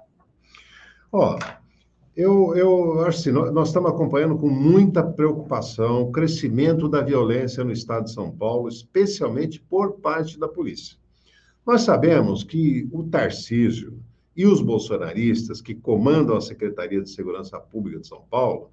Ó, 1.13 1.37
oh, 1.37 1.67
eu, 2.17 2.55
eu 2.57 3.05
acho 3.05 3.21
assim, 3.21 3.31
nós, 3.31 3.53
nós 3.53 3.69
estamos 3.69 3.91
acompanhando 3.91 4.39
com 4.39 4.49
muita 4.49 5.03
preocupação 5.03 6.03
o 6.03 6.11
crescimento 6.11 6.89
da 6.89 7.03
violência 7.03 7.63
no 7.63 7.73
estado 7.73 8.05
de 8.05 8.13
São 8.13 8.31
Paulo, 8.31 8.69
especialmente 8.69 9.61
por 9.61 10.01
parte 10.01 10.39
da 10.39 10.49
polícia. 10.49 10.97
Nós 11.67 11.83
sabemos 11.83 12.43
que 12.43 12.89
o 12.93 13.05
Tarcísio 13.05 14.01
e 14.37 14.47
os 14.47 14.63
bolsonaristas 14.63 15.61
que 15.61 15.75
comandam 15.75 16.37
a 16.37 16.41
Secretaria 16.41 17.03
de 17.03 17.11
Segurança 17.11 17.59
Pública 17.59 18.01
de 18.01 18.07
São 18.07 18.23
Paulo, 18.31 18.71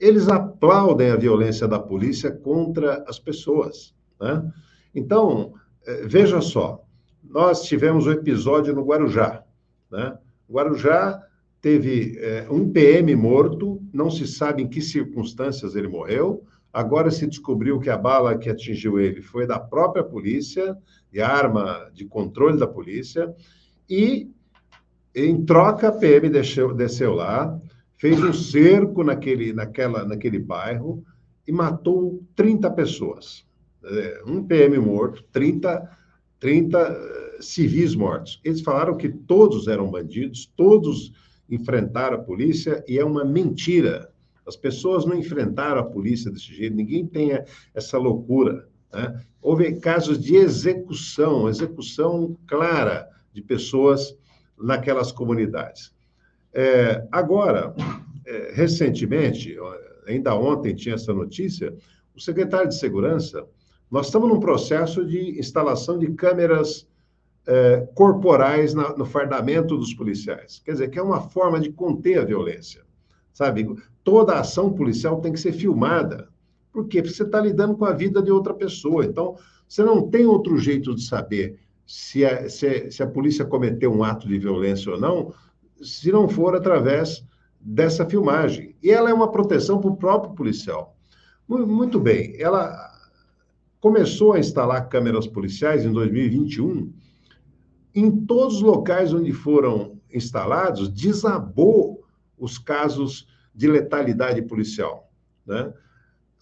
eles 0.00 0.28
aplaudem 0.28 1.10
a 1.10 1.16
violência 1.16 1.68
da 1.68 1.78
polícia 1.78 2.30
contra 2.30 3.04
as 3.06 3.18
pessoas. 3.18 3.94
Né? 4.22 4.52
Então, 4.94 5.54
eh, 5.84 6.06
veja 6.06 6.40
só, 6.40 6.84
nós 7.22 7.64
tivemos 7.64 8.06
um 8.06 8.12
episódio 8.12 8.72
no 8.72 8.84
Guarujá. 8.84 9.42
Né? 9.90 10.16
Guarujá 10.48 11.20
teve 11.60 12.18
é, 12.18 12.46
um 12.50 12.72
PM 12.72 13.14
morto, 13.16 13.82
não 13.92 14.10
se 14.10 14.26
sabe 14.26 14.62
em 14.62 14.68
que 14.68 14.80
circunstâncias 14.80 15.74
ele 15.74 15.88
morreu. 15.88 16.44
Agora 16.72 17.10
se 17.10 17.26
descobriu 17.26 17.78
que 17.80 17.90
a 17.90 17.96
bala 17.96 18.38
que 18.38 18.48
atingiu 18.48 18.98
ele 18.98 19.22
foi 19.22 19.46
da 19.46 19.58
própria 19.58 20.02
polícia, 20.02 20.76
de 21.10 21.20
arma 21.20 21.90
de 21.92 22.04
controle 22.04 22.58
da 22.58 22.66
polícia, 22.66 23.34
e 23.88 24.30
em 25.14 25.44
troca 25.44 25.88
a 25.88 25.92
PM 25.92 26.30
desceu, 26.30 26.72
desceu 26.72 27.14
lá, 27.14 27.60
fez 27.96 28.22
um 28.22 28.32
cerco 28.32 29.04
naquele, 29.04 29.52
naquela, 29.52 30.04
naquele 30.04 30.38
bairro 30.38 31.04
e 31.46 31.52
matou 31.52 32.22
30 32.34 32.70
pessoas. 32.70 33.44
É, 33.84 34.22
um 34.26 34.44
PM 34.44 34.78
morto, 34.78 35.24
30, 35.32 35.90
30 36.38 36.78
eh, 36.78 37.36
civis 37.40 37.94
mortos. 37.94 38.40
Eles 38.44 38.60
falaram 38.60 38.96
que 38.96 39.08
todos 39.08 39.68
eram 39.68 39.90
bandidos, 39.90 40.50
todos 40.56 41.12
enfrentaram 41.48 42.16
a 42.16 42.22
polícia, 42.22 42.84
e 42.88 42.98
é 42.98 43.04
uma 43.04 43.24
mentira. 43.24 44.10
As 44.46 44.56
pessoas 44.56 45.04
não 45.04 45.16
enfrentaram 45.16 45.80
a 45.80 45.84
polícia 45.84 46.30
desse 46.30 46.54
jeito, 46.54 46.74
ninguém 46.74 47.06
tem 47.06 47.30
essa 47.74 47.98
loucura. 47.98 48.68
Né? 48.92 49.20
Houve 49.40 49.74
casos 49.76 50.18
de 50.18 50.36
execução, 50.36 51.48
execução 51.48 52.36
clara 52.46 53.08
de 53.32 53.42
pessoas 53.42 54.16
naquelas 54.58 55.12
comunidades. 55.12 55.92
É, 56.52 57.06
agora, 57.10 57.74
é, 58.26 58.52
recentemente, 58.54 59.56
ainda 60.06 60.34
ontem 60.34 60.74
tinha 60.74 60.94
essa 60.94 61.12
notícia, 61.12 61.74
o 62.14 62.20
secretário 62.20 62.68
de 62.68 62.78
Segurança 62.78 63.46
nós 63.92 64.06
estamos 64.06 64.26
num 64.26 64.40
processo 64.40 65.04
de 65.04 65.38
instalação 65.38 65.98
de 65.98 66.10
câmeras 66.12 66.88
eh, 67.46 67.86
corporais 67.94 68.72
na, 68.72 68.96
no 68.96 69.04
fardamento 69.04 69.76
dos 69.76 69.92
policiais. 69.92 70.62
Quer 70.64 70.72
dizer, 70.72 70.88
que 70.88 70.98
é 70.98 71.02
uma 71.02 71.20
forma 71.20 71.60
de 71.60 71.70
conter 71.70 72.18
a 72.18 72.24
violência. 72.24 72.82
Sabe? 73.34 73.68
Toda 74.02 74.40
ação 74.40 74.72
policial 74.72 75.20
tem 75.20 75.30
que 75.30 75.38
ser 75.38 75.52
filmada. 75.52 76.30
Por 76.72 76.88
quê? 76.88 77.02
Porque 77.02 77.14
você 77.14 77.22
está 77.22 77.38
lidando 77.38 77.76
com 77.76 77.84
a 77.84 77.92
vida 77.92 78.22
de 78.22 78.32
outra 78.32 78.54
pessoa. 78.54 79.04
Então, 79.04 79.36
você 79.68 79.84
não 79.84 80.08
tem 80.08 80.24
outro 80.24 80.56
jeito 80.56 80.94
de 80.94 81.04
saber 81.04 81.58
se 81.86 82.24
a, 82.24 82.48
se, 82.48 82.90
se 82.90 83.02
a 83.02 83.06
polícia 83.06 83.44
cometeu 83.44 83.92
um 83.92 84.02
ato 84.02 84.26
de 84.26 84.38
violência 84.38 84.90
ou 84.90 84.98
não, 84.98 85.34
se 85.82 86.10
não 86.10 86.30
for 86.30 86.56
através 86.56 87.22
dessa 87.60 88.06
filmagem. 88.06 88.74
E 88.82 88.90
ela 88.90 89.10
é 89.10 89.12
uma 89.12 89.30
proteção 89.30 89.82
para 89.82 89.90
o 89.90 89.96
próprio 89.96 90.32
policial. 90.32 90.96
Muito 91.46 92.00
bem, 92.00 92.34
ela 92.38 92.91
começou 93.82 94.32
a 94.32 94.38
instalar 94.38 94.88
câmeras 94.88 95.26
policiais 95.26 95.84
em 95.84 95.90
2021. 95.92 96.92
Em 97.92 98.24
todos 98.24 98.56
os 98.56 98.62
locais 98.62 99.12
onde 99.12 99.32
foram 99.32 100.00
instalados, 100.14 100.88
desabou 100.88 102.04
os 102.38 102.58
casos 102.58 103.26
de 103.52 103.66
letalidade 103.66 104.40
policial. 104.42 105.10
Né? 105.44 105.74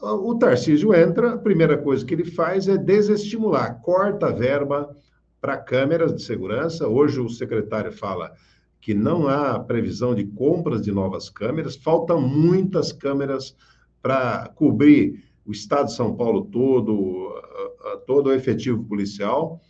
O 0.03 0.35
Tarcísio 0.35 0.95
entra, 0.95 1.33
a 1.33 1.39
primeira 1.39 1.79
coisa 1.79 2.05
que 2.05 2.13
ele 2.13 2.27
faz 2.27 2.69
é 2.69 2.77
desestimular, 2.77 3.81
corta 3.81 4.27
a 4.27 4.33
verba 4.33 4.95
para 5.41 5.57
câmeras 5.57 6.15
de 6.15 6.23
segurança. 6.23 6.87
Hoje 6.87 7.21
o 7.21 7.31
secretário 7.31 7.91
fala 7.91 8.35
que 8.83 8.93
não 8.93 9.27
há 9.27 9.59
previsão 9.59 10.15
de 10.15 10.27
compras 10.27 10.83
de 10.83 10.93
novas 10.93 11.31
câmeras, 11.31 11.75
faltam 11.75 12.21
muitas 12.21 12.93
câmeras 12.93 13.57
para 14.03 14.47
cobrir 14.55 15.30
o 15.45 15.53
estado 15.53 15.87
de 15.87 15.95
São 15.95 16.15
Paulo 16.15 16.45
todo, 16.47 17.35
todo 18.07 18.29
o 18.29 18.33
efetivo 18.33 18.85
policial. 18.85 19.61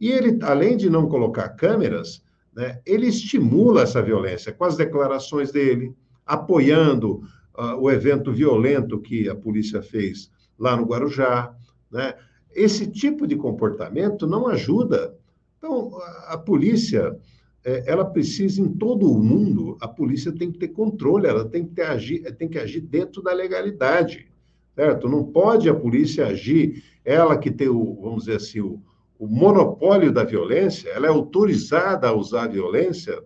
E 0.00 0.10
ele, 0.10 0.38
além 0.42 0.76
de 0.76 0.90
não 0.90 1.08
colocar 1.08 1.48
câmeras, 1.50 2.22
né, 2.54 2.80
ele 2.84 3.06
estimula 3.06 3.82
essa 3.82 4.02
violência 4.02 4.52
com 4.52 4.64
as 4.64 4.76
declarações 4.76 5.52
dele, 5.52 5.94
apoiando 6.26 7.22
uh, 7.56 7.76
o 7.78 7.90
evento 7.90 8.32
violento 8.32 9.00
que 9.00 9.28
a 9.28 9.34
polícia 9.34 9.82
fez 9.82 10.30
lá 10.58 10.76
no 10.76 10.84
Guarujá. 10.84 11.54
Né? 11.90 12.14
Esse 12.54 12.86
tipo 12.86 13.26
de 13.26 13.36
comportamento 13.36 14.26
não 14.26 14.48
ajuda. 14.48 15.16
Então, 15.58 15.92
a, 16.26 16.36
polícia 16.36 17.16
é, 17.64 17.84
ela 17.86 18.04
precisa, 18.04 18.60
em 18.60 18.68
todo 18.68 19.10
o 19.10 19.22
mundo, 19.22 19.76
a 19.80 19.86
polícia 19.86 20.32
tem 20.32 20.50
que 20.50 20.58
ter 20.58 20.68
controle, 20.68 21.26
ela 21.26 21.44
tem 21.48 21.64
que, 21.64 21.74
ter, 21.74 21.82
agir, 21.82 22.20
tem 22.36 22.48
que 22.48 22.58
agir 22.58 22.80
dentro 22.80 23.22
da 23.22 23.32
legalidade, 23.32 24.26
certo? 24.74 25.08
Não 25.08 25.24
pode 25.24 25.68
a 25.68 25.74
polícia 25.74 26.26
agir, 26.26 26.82
ela 27.04 27.36
que 27.36 27.50
tem, 27.50 27.68
o, 27.68 27.98
vamos 28.00 28.24
dizer 28.24 28.36
assim, 28.36 28.60
o, 28.60 28.80
o 29.18 29.26
monopólio 29.26 30.12
da 30.12 30.24
violência, 30.24 30.90
ela 30.90 31.06
é 31.06 31.10
autorizada 31.10 32.08
a 32.08 32.14
usar 32.14 32.44
a 32.44 32.48
violência 32.48 33.22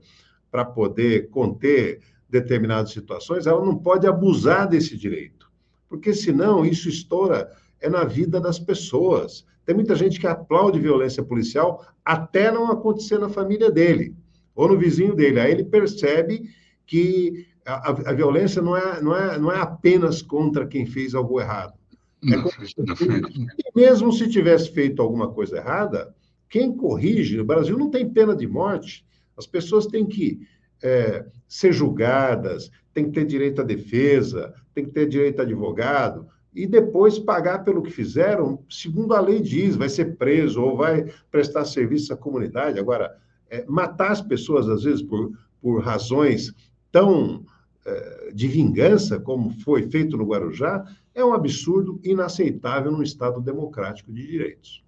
para 0.51 0.65
poder 0.65 1.31
conter 1.31 2.01
determinadas 2.29 2.91
situações, 2.93 3.47
ela 3.47 3.65
não 3.65 3.77
pode 3.77 4.07
abusar 4.07 4.69
desse 4.69 4.97
direito, 4.97 5.51
porque 5.89 6.13
senão 6.13 6.65
isso 6.65 6.89
estoura 6.89 7.51
é 7.81 7.89
na 7.89 8.05
vida 8.05 8.41
das 8.41 8.59
pessoas. 8.59 9.45
Tem 9.65 9.75
muita 9.75 9.95
gente 9.95 10.19
que 10.19 10.27
aplaude 10.27 10.79
violência 10.79 11.23
policial 11.23 11.85
até 12.05 12.51
não 12.51 12.71
acontecer 12.71 13.19
na 13.19 13.29
família 13.29 13.71
dele 13.71 14.15
ou 14.55 14.69
no 14.69 14.79
vizinho 14.79 15.15
dele. 15.15 15.41
Aí 15.41 15.53
ele 15.53 15.65
percebe 15.65 16.49
que 16.87 17.47
a, 17.67 17.91
a 17.91 18.13
violência 18.13 18.63
não 18.63 18.77
é, 18.77 19.01
não, 19.03 19.17
é, 19.17 19.39
não 19.39 19.53
é 19.53 19.59
apenas 19.61 20.23
contra 20.23 20.67
quem 20.67 20.87
fez 20.87 21.15
algo 21.15 21.41
errado. 21.41 21.75
É 22.25 22.37
e 22.37 23.73
mesmo 23.75 24.13
se 24.13 24.29
tivesse 24.29 24.71
feito 24.71 25.03
alguma 25.03 25.31
coisa 25.31 25.57
errada, 25.57 26.15
quem 26.49 26.77
corrige, 26.77 27.37
no 27.37 27.45
Brasil 27.45 27.77
não 27.77 27.91
tem 27.91 28.09
pena 28.09 28.35
de 28.35 28.47
morte. 28.47 29.05
As 29.37 29.47
pessoas 29.47 29.87
têm 29.87 30.07
que 30.07 30.41
é, 30.83 31.27
ser 31.47 31.73
julgadas, 31.73 32.71
têm 32.95 33.07
que 33.07 33.13
ter 33.13 33.27
direito 33.27 33.61
à 33.61 33.65
defesa, 33.65 34.55
têm 34.75 34.85
que 34.85 34.93
ter 34.93 35.09
direito 35.09 35.41
a 35.41 35.43
advogado, 35.43 36.27
e 36.55 36.67
depois 36.67 37.19
pagar 37.19 37.65
pelo 37.65 37.83
que 37.83 37.91
fizeram, 37.91 38.65
segundo 38.71 39.13
a 39.15 39.21
lei 39.21 39.41
diz, 39.41 39.77
vai 39.77 39.91
ser 39.91 40.17
preso 40.17 40.63
ou 40.63 40.77
vai 40.77 41.05
prestar 41.31 41.67
serviço 41.67 42.15
à 42.15 42.17
comunidade. 42.17 42.79
Agora, 42.79 43.15
é, 43.51 43.65
matar 43.69 44.13
as 44.13 44.23
pessoas, 44.23 44.69
às 44.69 44.85
vezes, 44.85 45.03
por, 45.03 45.33
por 45.61 45.83
razões 45.83 46.55
tão 46.91 47.45
de 48.35 48.49
vingança, 48.49 49.19
como 49.19 49.51
foi 49.61 49.89
feito 49.89 50.17
no 50.17 50.27
Guarujá, 50.27 50.85
é 51.15 51.25
um 51.25 51.33
absurdo 51.33 52.01
inaceitável 52.05 52.93
num 52.93 53.03
Estado 53.03 53.41
democrático 53.41 54.13
de 54.13 54.27
direitos. 54.27 54.83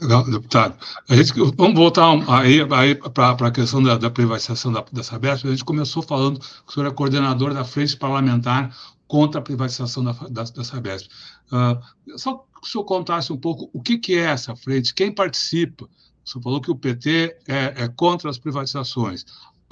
Legal, 0.00 0.24
deputado. 0.24 0.76
A 1.08 1.16
gente, 1.16 1.32
vamos 1.56 1.74
voltar 1.74 2.10
aí, 2.28 2.60
aí 2.70 2.94
para 2.94 3.30
a 3.30 3.50
questão 3.50 3.82
da, 3.82 3.96
da 3.96 4.10
privatização 4.10 4.72
da, 4.72 4.84
da 4.92 5.02
Sabesp. 5.02 5.46
A 5.46 5.50
gente 5.50 5.64
começou 5.64 6.02
falando 6.02 6.40
que 6.40 6.46
o 6.68 6.72
senhor 6.72 6.86
é 6.86 6.90
coordenador 6.90 7.54
da 7.54 7.64
Frente 7.64 7.96
Parlamentar 7.96 8.76
contra 9.06 9.40
a 9.40 9.42
privatização 9.42 10.04
da, 10.04 10.12
da, 10.12 10.42
da 10.42 10.64
Sabesp. 10.64 11.08
Uh, 11.46 12.18
só 12.18 12.34
que 12.34 12.44
o 12.62 12.66
senhor 12.66 12.84
contasse 12.84 13.32
um 13.32 13.36
pouco 13.36 13.70
o 13.72 13.80
que, 13.80 13.96
que 13.98 14.14
é 14.14 14.24
essa 14.24 14.54
frente, 14.56 14.94
quem 14.94 15.12
participa. 15.12 15.84
O 15.84 16.28
senhor 16.28 16.42
falou 16.42 16.60
que 16.60 16.70
o 16.70 16.76
PT 16.76 17.36
é, 17.46 17.84
é 17.84 17.88
contra 17.88 18.28
as 18.28 18.38
privatizações. 18.38 19.24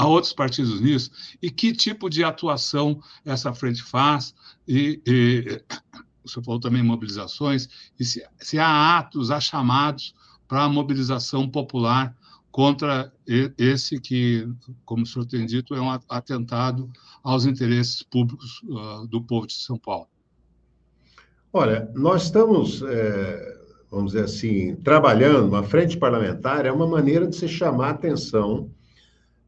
Há 0.03 0.07
outros 0.09 0.33
partidos 0.33 0.81
nisso? 0.81 1.13
E 1.41 1.49
que 1.49 1.73
tipo 1.73 2.11
de 2.11 2.25
atuação 2.25 3.01
essa 3.25 3.55
frente 3.55 3.85
faz? 3.85 4.35
E, 4.67 5.01
e 5.07 5.63
o 6.25 6.29
senhor 6.29 6.45
falou 6.45 6.59
também 6.59 6.83
mobilizações, 6.83 7.69
e 8.01 8.05
se, 8.05 8.27
se 8.41 8.59
há 8.59 8.99
atos, 8.99 9.31
há 9.31 9.39
chamados 9.39 10.13
para 10.49 10.65
a 10.65 10.69
mobilização 10.69 11.49
popular 11.49 12.17
contra 12.51 13.13
esse 13.57 14.01
que, 14.01 14.49
como 14.85 15.05
o 15.05 15.07
senhor 15.07 15.25
tem 15.25 15.47
dito, 15.47 15.73
é 15.73 15.81
um 15.81 15.91
atentado 16.09 16.91
aos 17.23 17.47
interesses 17.47 18.03
públicos 18.03 18.61
uh, 18.65 19.07
do 19.07 19.23
povo 19.23 19.47
de 19.47 19.53
São 19.53 19.79
Paulo. 19.79 20.09
Olha, 21.53 21.89
nós 21.95 22.25
estamos, 22.25 22.83
é, 22.83 23.61
vamos 23.89 24.15
dizer 24.15 24.25
assim, 24.25 24.75
trabalhando 24.75 25.47
uma 25.47 25.63
frente 25.63 25.97
parlamentar, 25.97 26.67
é 26.67 26.73
uma 26.73 26.89
maneira 26.89 27.25
de 27.25 27.37
se 27.37 27.47
chamar 27.47 27.87
a 27.87 27.91
atenção 27.91 28.69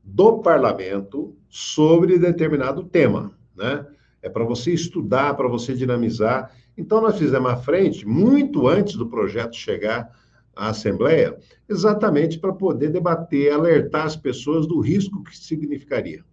do 0.04 0.38
parlamento 0.40 1.34
sobre 1.48 2.18
determinado 2.18 2.84
tema, 2.84 3.32
né? 3.56 3.86
É 4.20 4.28
para 4.28 4.44
você 4.44 4.72
estudar, 4.72 5.34
para 5.34 5.48
você 5.48 5.74
dinamizar. 5.74 6.50
Então, 6.76 7.00
nós 7.00 7.18
fizemos 7.18 7.48
uma 7.48 7.56
frente 7.56 8.06
muito 8.06 8.66
antes 8.66 8.96
do 8.96 9.06
projeto 9.06 9.54
chegar 9.54 10.10
à 10.56 10.68
Assembleia, 10.68 11.36
exatamente 11.68 12.38
para 12.38 12.52
poder 12.52 12.90
debater, 12.90 13.52
alertar 13.52 14.06
as 14.06 14.16
pessoas 14.16 14.66
do 14.66 14.80
risco 14.80 15.22
que 15.22 15.36
significaria. 15.36 16.24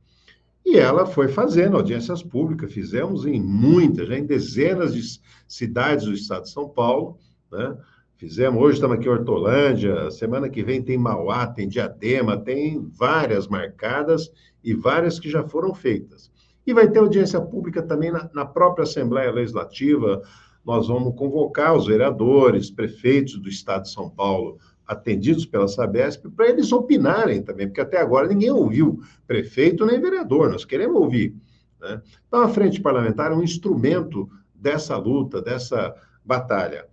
E 0.65 0.77
ela 0.77 1.05
foi 1.05 1.27
fazendo 1.27 1.75
audiências 1.75 2.21
públicas, 2.21 2.71
fizemos 2.71 3.25
em 3.25 3.41
muitas, 3.41 4.07
já 4.07 4.17
em 4.17 4.25
dezenas 4.25 4.93
de 4.93 5.01
cidades 5.47 6.05
do 6.05 6.13
estado 6.13 6.43
de 6.43 6.51
São 6.51 6.69
Paulo, 6.69 7.17
né? 7.51 7.75
Fizemos, 8.21 8.61
hoje 8.61 8.75
estamos 8.75 8.97
aqui 8.97 9.07
em 9.07 9.11
Hortolândia, 9.11 10.11
semana 10.11 10.47
que 10.47 10.61
vem 10.61 10.79
tem 10.79 10.95
Mauá, 10.95 11.47
tem 11.47 11.67
Diadema, 11.67 12.37
tem 12.37 12.79
várias 12.79 13.47
marcadas 13.47 14.31
e 14.63 14.75
várias 14.75 15.19
que 15.19 15.27
já 15.27 15.41
foram 15.41 15.73
feitas. 15.73 16.31
E 16.63 16.71
vai 16.71 16.87
ter 16.87 16.99
audiência 16.99 17.41
pública 17.41 17.81
também 17.81 18.11
na, 18.11 18.29
na 18.31 18.45
própria 18.45 18.83
Assembleia 18.83 19.31
Legislativa. 19.31 20.21
Nós 20.63 20.87
vamos 20.87 21.15
convocar 21.15 21.75
os 21.75 21.87
vereadores, 21.87 22.69
prefeitos 22.69 23.39
do 23.39 23.49
estado 23.49 23.85
de 23.85 23.91
São 23.91 24.07
Paulo, 24.07 24.59
atendidos 24.85 25.47
pela 25.47 25.67
Sabesp, 25.67 26.29
para 26.29 26.47
eles 26.47 26.71
opinarem 26.71 27.41
também, 27.41 27.65
porque 27.65 27.81
até 27.81 27.99
agora 27.99 28.27
ninguém 28.27 28.51
ouviu 28.51 28.99
prefeito 29.25 29.83
nem 29.83 29.99
vereador, 29.99 30.51
nós 30.51 30.63
queremos 30.63 31.01
ouvir. 31.01 31.35
Né? 31.81 31.99
Então, 32.27 32.41
a 32.41 32.49
frente 32.49 32.79
parlamentar 32.81 33.31
é 33.31 33.35
um 33.35 33.41
instrumento 33.41 34.29
dessa 34.53 34.95
luta, 34.95 35.41
dessa 35.41 35.95
batalha. 36.23 36.90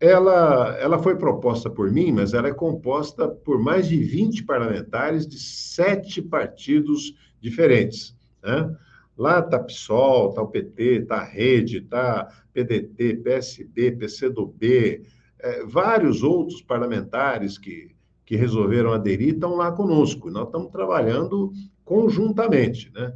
Ela, 0.00 0.78
ela 0.78 0.98
foi 0.98 1.14
proposta 1.16 1.68
por 1.68 1.90
mim, 1.92 2.10
mas 2.10 2.32
ela 2.32 2.48
é 2.48 2.54
composta 2.54 3.28
por 3.28 3.60
mais 3.60 3.86
de 3.86 3.98
20 4.02 4.44
parlamentares 4.44 5.26
de 5.26 5.38
sete 5.38 6.22
partidos 6.22 7.14
diferentes. 7.38 8.16
Né? 8.42 8.74
Lá 9.16 9.40
está 9.40 9.58
PSOL, 9.58 10.30
está 10.30 10.40
o 10.40 10.48
PT, 10.48 11.00
está 11.00 11.16
a 11.16 11.24
Rede, 11.24 11.78
está 11.78 12.28
PDT, 12.54 13.16
PSB, 13.16 13.92
PCdoB, 13.92 15.02
é, 15.38 15.64
vários 15.66 16.22
outros 16.22 16.62
parlamentares 16.62 17.58
que, 17.58 17.94
que 18.24 18.36
resolveram 18.36 18.92
aderir 18.94 19.34
estão 19.34 19.54
lá 19.54 19.70
conosco. 19.70 20.30
Nós 20.30 20.46
estamos 20.46 20.70
trabalhando 20.70 21.52
conjuntamente, 21.84 22.90
né? 22.94 23.12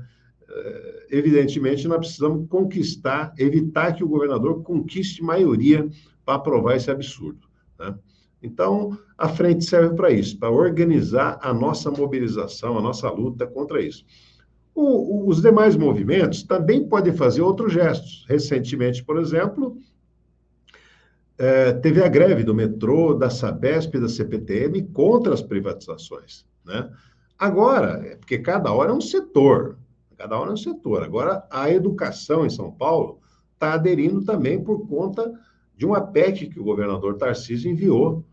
É, 0.47 1.07
evidentemente, 1.11 1.89
nós 1.89 1.99
precisamos 1.99 2.47
conquistar, 2.49 3.33
evitar 3.39 3.95
que 3.95 4.05
o 4.05 4.09
governador 4.09 4.63
conquiste 4.63 5.23
maioria 5.23 5.89
para 6.25 6.35
aprovar 6.35 6.77
esse 6.77 6.91
absurdo. 6.91 7.47
Né? 7.79 7.95
Então, 8.43 8.97
a 9.17 9.29
frente 9.29 9.65
serve 9.65 9.97
para 9.97 10.11
isso, 10.11 10.39
para 10.39 10.51
organizar 10.51 11.39
a 11.43 11.53
nossa 11.53 11.91
mobilização, 11.91 12.77
a 12.77 12.83
nossa 12.83 13.11
luta 13.11 13.47
contra 13.47 13.81
isso. 13.81 14.05
O, 14.75 15.29
os 15.29 15.41
demais 15.41 15.77
movimentos 15.77 16.43
também 16.43 16.87
podem 16.87 17.13
fazer 17.13 17.43
outros 17.43 17.73
gestos. 17.73 18.27
Recentemente, 18.29 19.05
por 19.05 19.19
exemplo, 19.19 19.79
é, 21.39 21.73
teve 21.73 22.03
a 22.03 22.09
greve 22.09 22.43
do 22.43 22.55
metrô, 22.55 23.15
da 23.15 23.31
Sabesp 23.31 23.99
da 23.99 24.09
CPTM 24.09 24.83
contra 24.89 25.33
as 25.33 25.43
privatizações. 25.43 26.45
Né? 26.65 26.91
Agora, 27.39 28.03
é 28.07 28.17
porque 28.17 28.39
cada 28.39 28.73
hora 28.73 28.91
é 28.91 28.95
um 28.95 29.01
setor, 29.01 29.79
cada 30.17 30.39
hora 30.39 30.51
é 30.51 30.55
um 30.55 30.57
setor. 30.57 31.03
Agora, 31.03 31.47
a 31.51 31.71
educação 31.71 32.45
em 32.45 32.51
São 32.51 32.71
Paulo 32.71 33.21
está 33.55 33.75
aderindo 33.75 34.25
também 34.25 34.63
por 34.63 34.87
conta 34.87 35.33
de 35.77 35.85
uma 35.87 36.01
PEC 36.01 36.49
que 36.49 36.61
o 36.61 36.65
governador 36.65 37.17
Tarcísio 37.17 37.71
enviou, 37.71 38.25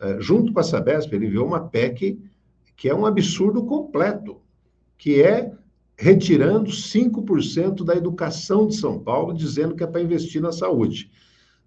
é, 0.00 0.20
junto 0.20 0.52
com 0.52 0.60
a 0.60 0.62
Sabesp, 0.62 1.12
ele 1.12 1.26
enviou 1.26 1.46
uma 1.46 1.60
PEC 1.60 2.18
que 2.76 2.88
é 2.88 2.94
um 2.94 3.04
absurdo 3.04 3.64
completo, 3.64 4.40
que 4.96 5.20
é 5.20 5.52
retirando 5.96 6.70
5% 6.70 7.84
da 7.84 7.96
educação 7.96 8.68
de 8.68 8.76
São 8.76 9.00
Paulo, 9.00 9.34
dizendo 9.34 9.74
que 9.74 9.82
é 9.82 9.86
para 9.86 10.00
investir 10.00 10.40
na 10.40 10.52
saúde. 10.52 11.10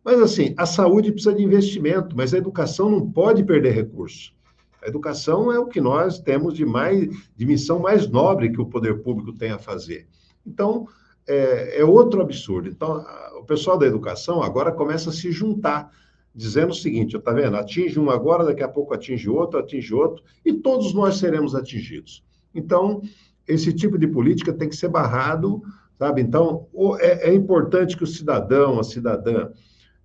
Mas, 0.03 0.21
assim, 0.21 0.53
a 0.57 0.65
saúde 0.65 1.11
precisa 1.11 1.35
de 1.35 1.43
investimento, 1.43 2.15
mas 2.15 2.33
a 2.33 2.37
educação 2.37 2.89
não 2.89 3.11
pode 3.11 3.43
perder 3.43 3.73
recurso. 3.73 4.33
A 4.81 4.87
educação 4.87 5.51
é 5.51 5.59
o 5.59 5.67
que 5.67 5.79
nós 5.79 6.19
temos 6.19 6.55
de, 6.55 6.65
mais, 6.65 7.07
de 7.35 7.45
missão 7.45 7.77
mais 7.77 8.07
nobre 8.07 8.51
que 8.51 8.59
o 8.59 8.65
poder 8.65 9.03
público 9.03 9.33
tem 9.33 9.51
a 9.51 9.59
fazer. 9.59 10.07
Então, 10.45 10.87
é, 11.27 11.79
é 11.79 11.85
outro 11.85 12.21
absurdo. 12.21 12.69
Então, 12.69 13.05
o 13.37 13.43
pessoal 13.43 13.77
da 13.77 13.85
educação 13.85 14.41
agora 14.41 14.71
começa 14.71 15.09
a 15.09 15.13
se 15.13 15.31
juntar, 15.31 15.91
dizendo 16.33 16.71
o 16.71 16.75
seguinte: 16.75 17.15
está 17.15 17.31
vendo? 17.31 17.55
Atinge 17.57 17.99
um 17.99 18.09
agora, 18.09 18.45
daqui 18.45 18.63
a 18.63 18.69
pouco 18.69 18.93
atinge 18.93 19.29
outro, 19.29 19.59
atinge 19.59 19.93
outro, 19.93 20.23
e 20.45 20.53
todos 20.53 20.93
nós 20.93 21.17
seremos 21.17 21.55
atingidos. 21.55 22.23
Então, 22.53 23.01
esse 23.47 23.73
tipo 23.73 23.97
de 23.97 24.07
política 24.07 24.53
tem 24.53 24.69
que 24.69 24.75
ser 24.75 24.89
barrado, 24.89 25.61
sabe? 25.97 26.21
Então, 26.21 26.67
é, 26.99 27.29
é 27.29 27.33
importante 27.33 27.97
que 27.97 28.03
o 28.03 28.07
cidadão, 28.07 28.79
a 28.79 28.83
cidadã, 28.83 29.49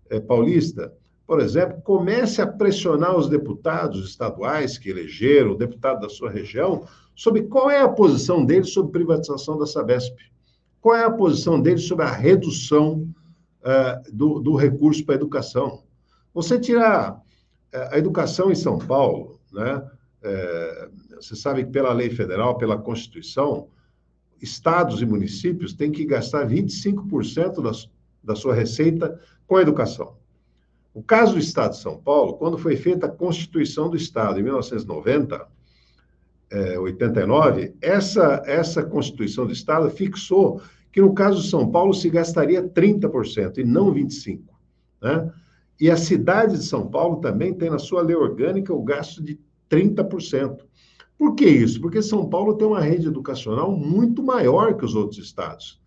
é, 0.08 0.20
paulista, 0.20 0.92
por 1.26 1.40
exemplo, 1.40 1.80
comece 1.82 2.40
a 2.40 2.46
pressionar 2.46 3.16
os 3.16 3.28
deputados 3.28 4.08
estaduais 4.08 4.78
que 4.78 4.90
elegeram, 4.90 5.52
o 5.52 5.56
deputado 5.56 6.00
da 6.00 6.08
sua 6.08 6.30
região, 6.30 6.86
sobre 7.16 7.42
qual 7.42 7.68
é 7.68 7.80
a 7.80 7.88
posição 7.88 8.44
deles 8.44 8.72
sobre 8.72 8.92
privatização 8.92 9.58
da 9.58 9.66
Sabesp. 9.66 10.14
Qual 10.80 10.94
é 10.94 11.04
a 11.04 11.10
posição 11.10 11.60
deles 11.60 11.86
sobre 11.86 12.04
a 12.04 12.10
redução 12.10 13.08
uh, 13.66 14.12
do, 14.12 14.40
do, 14.40 14.54
recurso 14.54 15.04
para 15.04 15.14
a 15.14 15.16
educação. 15.16 15.82
Você 16.32 16.58
tirar 16.58 17.14
uh, 17.14 17.88
a 17.90 17.98
educação 17.98 18.50
em 18.50 18.54
São 18.54 18.78
Paulo, 18.78 19.40
né, 19.52 19.90
é, 20.22 20.88
você 21.14 21.36
sabe 21.36 21.64
que 21.64 21.70
pela 21.70 21.92
lei 21.92 22.10
federal, 22.10 22.58
pela 22.58 22.78
Constituição, 22.78 23.68
estados 24.42 25.00
e 25.00 25.06
municípios 25.06 25.72
têm 25.72 25.92
que 25.92 26.04
gastar 26.04 26.48
25% 26.48 27.62
da, 27.62 27.70
da 28.24 28.34
sua 28.34 28.54
receita 28.54 29.20
com 29.46 29.56
a 29.56 29.62
educação. 29.62 30.16
O 30.92 31.02
caso 31.02 31.34
do 31.34 31.38
Estado 31.38 31.72
de 31.72 31.78
São 31.78 31.98
Paulo, 31.98 32.34
quando 32.34 32.58
foi 32.58 32.76
feita 32.76 33.06
a 33.06 33.10
Constituição 33.10 33.88
do 33.88 33.96
Estado, 33.96 34.40
em 34.40 34.42
1990, 34.42 35.46
é, 36.50 36.78
89, 36.78 37.74
essa, 37.80 38.42
essa 38.46 38.82
Constituição 38.82 39.46
do 39.46 39.52
Estado 39.52 39.90
fixou 39.90 40.60
que 40.92 41.00
no 41.00 41.12
caso 41.12 41.42
de 41.42 41.48
São 41.48 41.70
Paulo 41.70 41.92
se 41.92 42.08
gastaria 42.08 42.62
30% 42.62 43.58
e 43.58 43.64
não 43.64 43.92
25%. 43.92 44.40
Né? 45.02 45.30
E 45.78 45.90
a 45.90 45.96
cidade 45.96 46.56
de 46.56 46.64
São 46.64 46.88
Paulo 46.88 47.16
também 47.16 47.52
tem 47.52 47.68
na 47.68 47.78
sua 47.78 48.00
lei 48.00 48.16
orgânica 48.16 48.72
o 48.72 48.82
gasto 48.82 49.22
de 49.22 49.38
30%. 49.70 50.60
Por 51.18 51.34
que 51.34 51.46
isso? 51.46 51.80
Porque 51.80 52.00
São 52.00 52.28
Paulo 52.28 52.54
tem 52.54 52.66
uma 52.66 52.80
rede 52.80 53.08
educacional 53.08 53.76
muito 53.76 54.22
maior 54.22 54.76
que 54.76 54.84
os 54.84 54.94
outros 54.94 55.18
estados. 55.18 55.80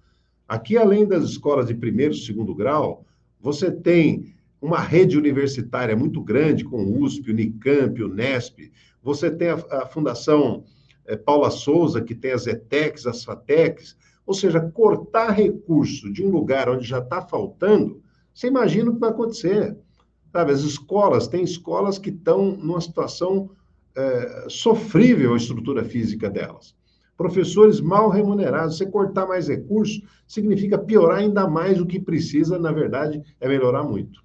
Aqui, 0.48 0.78
além 0.78 1.08
das 1.08 1.24
escolas 1.24 1.68
de 1.68 1.74
primeiro 1.74 2.14
e 2.14 2.18
segundo 2.18 2.54
grau, 2.54 3.06
você 3.40 3.72
tem 3.72 4.34
uma 4.62 4.80
rede 4.80 5.18
universitária 5.18 5.96
muito 5.96 6.22
grande, 6.22 6.64
com 6.64 6.84
o 6.84 7.02
USP, 7.02 7.32
Unicamp, 7.32 8.04
Unesp. 8.04 8.72
Você 9.02 9.32
tem 9.32 9.50
a, 9.50 9.56
a 9.72 9.86
Fundação 9.86 10.64
é, 11.06 11.16
Paula 11.16 11.50
Souza, 11.50 12.02
que 12.02 12.14
tem 12.14 12.32
as 12.32 12.46
ETECs, 12.46 13.08
as 13.08 13.24
FATECs. 13.24 13.96
Ou 14.26 14.34
seja, 14.34 14.60
cortar 14.60 15.32
recurso 15.32 16.12
de 16.12 16.24
um 16.24 16.30
lugar 16.30 16.70
onde 16.70 16.86
já 16.86 17.00
está 17.00 17.22
faltando, 17.22 18.02
você 18.34 18.48
imagina 18.48 18.92
o 18.92 18.94
que 18.94 19.00
vai 19.00 19.10
acontecer. 19.10 19.76
Sabe, 20.32 20.52
as 20.52 20.62
escolas, 20.62 21.28
tem 21.28 21.44
escolas 21.44 21.98
que 21.98 22.10
estão 22.10 22.52
numa 22.52 22.80
situação 22.80 23.50
é, 23.96 24.46
sofrível 24.48 25.34
a 25.34 25.38
estrutura 25.38 25.84
física 25.84 26.30
delas. 26.30 26.76
Professores 27.18 27.82
mal 27.82 28.10
remunerados. 28.10 28.78
Você 28.78 28.86
cortar 28.86 29.26
mais 29.26 29.48
recursos 29.48 30.02
significa 30.28 30.78
piorar 30.78 31.18
ainda 31.18 31.48
mais 31.48 31.82
o 31.82 31.86
que 31.86 32.00
precisa, 32.00 32.60
na 32.60 32.72
verdade, 32.72 33.22
é 33.42 33.48
melhorar 33.48 33.84
muito. 33.84 34.24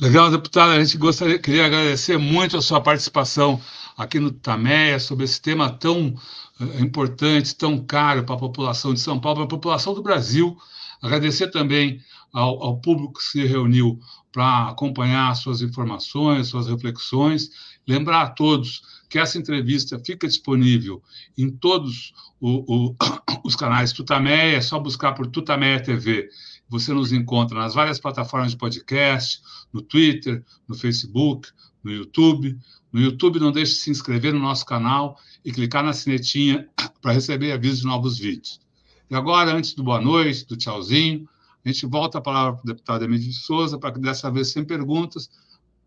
Legal, 0.00 0.30
deputado. 0.30 0.70
A 0.70 0.82
gente 0.82 0.96
gostaria, 0.96 1.38
queria 1.38 1.66
agradecer 1.66 2.16
muito 2.16 2.56
a 2.56 2.62
sua 2.62 2.80
participação 2.80 3.60
aqui 3.98 4.18
no 4.18 4.30
Tameia 4.30 4.98
sobre 4.98 5.26
esse 5.26 5.42
tema 5.42 5.68
tão 5.68 6.14
uh, 6.58 6.82
importante, 6.82 7.54
tão 7.54 7.78
caro 7.84 8.24
para 8.24 8.34
a 8.34 8.38
população 8.38 8.94
de 8.94 9.00
São 9.00 9.20
Paulo, 9.20 9.40
para 9.40 9.44
a 9.44 9.48
população 9.48 9.92
do 9.92 10.02
Brasil. 10.02 10.56
Agradecer 11.02 11.50
também 11.50 12.00
ao, 12.32 12.62
ao 12.62 12.80
público 12.80 13.18
que 13.18 13.24
se 13.24 13.44
reuniu 13.44 14.00
para 14.32 14.70
acompanhar 14.70 15.36
suas 15.36 15.60
informações, 15.60 16.48
suas 16.48 16.66
reflexões. 16.66 17.50
Lembrar 17.86 18.22
a 18.22 18.30
todos 18.30 18.80
que 19.06 19.18
essa 19.18 19.36
entrevista 19.36 20.00
fica 20.02 20.26
disponível 20.26 21.02
em 21.36 21.50
todos 21.50 22.14
o, 22.40 22.88
o, 22.88 22.96
os 23.44 23.54
canais 23.54 23.92
Tutameia, 23.92 24.56
é 24.56 24.60
só 24.62 24.78
buscar 24.78 25.12
por 25.12 25.26
Tutameia 25.26 25.78
TV. 25.78 26.30
Você 26.70 26.92
nos 26.92 27.12
encontra 27.12 27.58
nas 27.58 27.74
várias 27.74 27.98
plataformas 27.98 28.52
de 28.52 28.56
podcast, 28.56 29.42
no 29.72 29.82
Twitter, 29.82 30.44
no 30.68 30.76
Facebook, 30.76 31.48
no 31.82 31.90
YouTube. 31.90 32.56
No 32.92 33.00
YouTube, 33.00 33.40
não 33.40 33.50
deixe 33.50 33.72
de 33.72 33.78
se 33.80 33.90
inscrever 33.90 34.32
no 34.32 34.38
nosso 34.38 34.64
canal 34.64 35.18
e 35.44 35.52
clicar 35.52 35.82
na 35.82 35.92
sinetinha 35.92 36.68
para 37.02 37.12
receber 37.12 37.50
avisos 37.50 37.80
de 37.80 37.86
novos 37.86 38.18
vídeos. 38.18 38.60
E 39.10 39.14
agora, 39.16 39.52
antes 39.52 39.74
do 39.74 39.82
boa 39.82 40.00
noite, 40.00 40.46
do 40.46 40.56
tchauzinho, 40.56 41.28
a 41.64 41.68
gente 41.68 41.84
volta 41.86 42.18
a 42.18 42.20
palavra 42.20 42.52
para 42.52 42.62
o 42.62 42.66
deputado 42.66 43.04
Emílio 43.04 43.26
de 43.26 43.34
Souza, 43.34 43.76
para 43.76 43.92
que 43.92 43.98
dessa 43.98 44.30
vez, 44.30 44.52
sem 44.52 44.64
perguntas, 44.64 45.28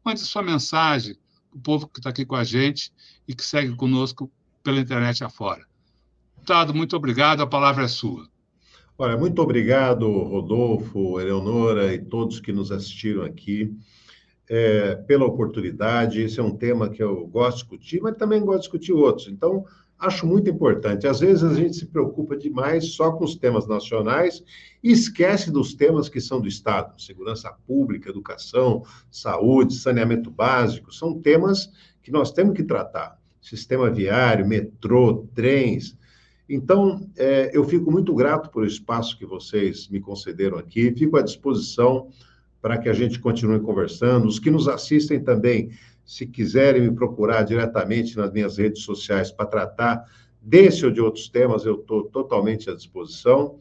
mande 0.03 0.19
sua 0.19 0.43
mensagem 0.43 1.15
para 1.49 1.57
o 1.59 1.61
povo 1.61 1.87
que 1.87 1.99
está 1.99 2.09
aqui 2.09 2.25
com 2.25 2.35
a 2.35 2.43
gente 2.43 2.91
e 3.25 3.33
que 3.33 3.43
segue 3.43 3.73
conosco 3.75 4.29
pela 4.61 4.79
internet 4.79 5.23
afora. 5.23 5.65
Deputado, 6.35 6.73
muito 6.73 6.95
obrigado, 6.97 7.41
a 7.41 7.47
palavra 7.47 7.85
é 7.85 7.87
sua. 7.87 8.27
Olha, 8.95 9.17
muito 9.17 9.41
obrigado, 9.41 10.07
Rodolfo, 10.07 11.19
Eleonora 11.19 11.95
e 11.95 11.99
todos 11.99 12.39
que 12.39 12.53
nos 12.53 12.71
assistiram 12.71 13.23
aqui, 13.23 13.75
é, 14.47 14.93
pela 14.95 15.25
oportunidade. 15.25 16.21
Esse 16.21 16.39
é 16.39 16.43
um 16.43 16.55
tema 16.55 16.89
que 16.89 17.01
eu 17.01 17.25
gosto 17.25 17.57
de 17.57 17.61
discutir, 17.63 18.01
mas 18.01 18.15
também 18.15 18.39
gosto 18.41 18.57
de 18.57 18.61
discutir 18.61 18.93
outros. 18.93 19.27
Então, 19.27 19.65
acho 19.97 20.27
muito 20.27 20.47
importante. 20.47 21.07
Às 21.07 21.21
vezes 21.21 21.43
a 21.43 21.55
gente 21.55 21.75
se 21.75 21.87
preocupa 21.87 22.37
demais 22.37 22.93
só 22.93 23.11
com 23.11 23.23
os 23.23 23.35
temas 23.35 23.67
nacionais 23.67 24.43
e 24.83 24.91
esquece 24.91 25.49
dos 25.49 25.73
temas 25.73 26.07
que 26.07 26.21
são 26.21 26.39
do 26.39 26.47
Estado, 26.47 27.01
segurança 27.01 27.51
pública, 27.65 28.11
educação, 28.11 28.83
saúde, 29.09 29.73
saneamento 29.73 30.29
básico, 30.29 30.93
são 30.93 31.19
temas 31.19 31.71
que 32.03 32.11
nós 32.11 32.31
temos 32.31 32.55
que 32.55 32.63
tratar. 32.63 33.19
Sistema 33.41 33.89
viário, 33.89 34.47
metrô, 34.47 35.27
trens. 35.33 35.97
Então, 36.53 37.09
é, 37.17 37.49
eu 37.53 37.63
fico 37.63 37.91
muito 37.91 38.13
grato 38.13 38.49
por 38.49 38.63
o 38.63 38.67
espaço 38.67 39.17
que 39.17 39.25
vocês 39.25 39.87
me 39.87 39.99
concederam 39.99 40.57
aqui, 40.57 40.93
fico 40.95 41.17
à 41.17 41.21
disposição 41.21 42.09
para 42.61 42.77
que 42.77 42.87
a 42.87 42.93
gente 42.93 43.19
continue 43.19 43.59
conversando. 43.59 44.27
Os 44.27 44.39
que 44.39 44.51
nos 44.51 44.67
assistem 44.67 45.19
também 45.19 45.71
se 46.05 46.27
quiserem 46.27 46.81
me 46.81 46.95
procurar 46.95 47.43
diretamente 47.43 48.15
nas 48.15 48.31
minhas 48.31 48.57
redes 48.57 48.83
sociais 48.83 49.31
para 49.31 49.45
tratar 49.45 50.05
desse 50.41 50.85
ou 50.85 50.91
de 50.91 51.01
outros 51.01 51.27
temas, 51.27 51.65
eu 51.65 51.75
estou 51.75 52.03
totalmente 52.03 52.69
à 52.69 52.75
disposição. 52.75 53.57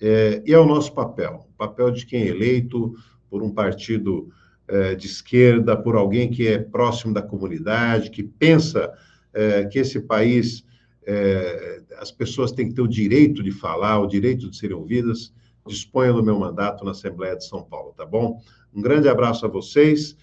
É, 0.00 0.42
e 0.44 0.52
é 0.52 0.58
o 0.58 0.66
nosso 0.66 0.92
papel, 0.94 1.46
o 1.48 1.56
papel 1.56 1.90
de 1.92 2.04
quem 2.04 2.22
é 2.22 2.28
eleito 2.28 2.94
por 3.30 3.42
um 3.42 3.50
partido 3.50 4.28
é, 4.66 4.94
de 4.94 5.06
esquerda, 5.06 5.76
por 5.76 5.94
alguém 5.94 6.28
que 6.28 6.48
é 6.48 6.58
próximo 6.58 7.14
da 7.14 7.22
comunidade, 7.22 8.10
que 8.10 8.22
pensa 8.22 8.92
é, 9.32 9.64
que 9.66 9.78
esse 9.78 10.00
país, 10.00 10.64
é, 11.06 11.82
as 11.98 12.10
pessoas 12.10 12.52
têm 12.52 12.68
que 12.68 12.74
ter 12.74 12.82
o 12.82 12.88
direito 12.88 13.42
de 13.42 13.50
falar, 13.50 14.00
o 14.00 14.06
direito 14.06 14.48
de 14.48 14.56
serem 14.56 14.76
ouvidas. 14.76 15.32
Disponha 15.66 16.12
do 16.12 16.22
meu 16.22 16.38
mandato 16.38 16.84
na 16.84 16.90
Assembleia 16.90 17.36
de 17.36 17.46
São 17.46 17.62
Paulo, 17.62 17.94
tá 17.96 18.04
bom? 18.04 18.40
Um 18.74 18.82
grande 18.82 19.08
abraço 19.08 19.46
a 19.46 19.48
vocês 19.48 20.16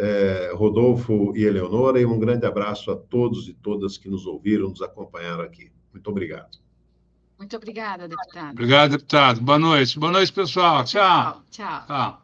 é, 0.00 0.52
Rodolfo 0.54 1.32
e 1.36 1.44
Eleonora, 1.44 2.00
e 2.00 2.06
um 2.06 2.18
grande 2.18 2.46
abraço 2.46 2.90
a 2.90 2.96
todos 2.96 3.48
e 3.48 3.52
todas 3.52 3.98
que 3.98 4.08
nos 4.08 4.26
ouviram, 4.26 4.70
nos 4.70 4.80
acompanharam 4.80 5.42
aqui. 5.42 5.70
Muito 5.92 6.08
obrigado. 6.10 6.58
Muito 7.38 7.56
obrigada, 7.56 8.08
deputado. 8.08 8.52
Obrigado, 8.52 8.90
deputado. 8.92 9.40
Boa 9.40 9.58
noite. 9.58 9.98
Boa 9.98 10.12
noite, 10.12 10.32
pessoal. 10.32 10.84
Tchau. 10.84 11.42
Tchau. 11.50 11.84
Tchau. 11.86 12.22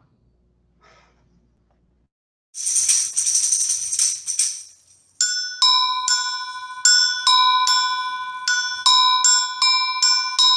Tchau. 2.53 3.26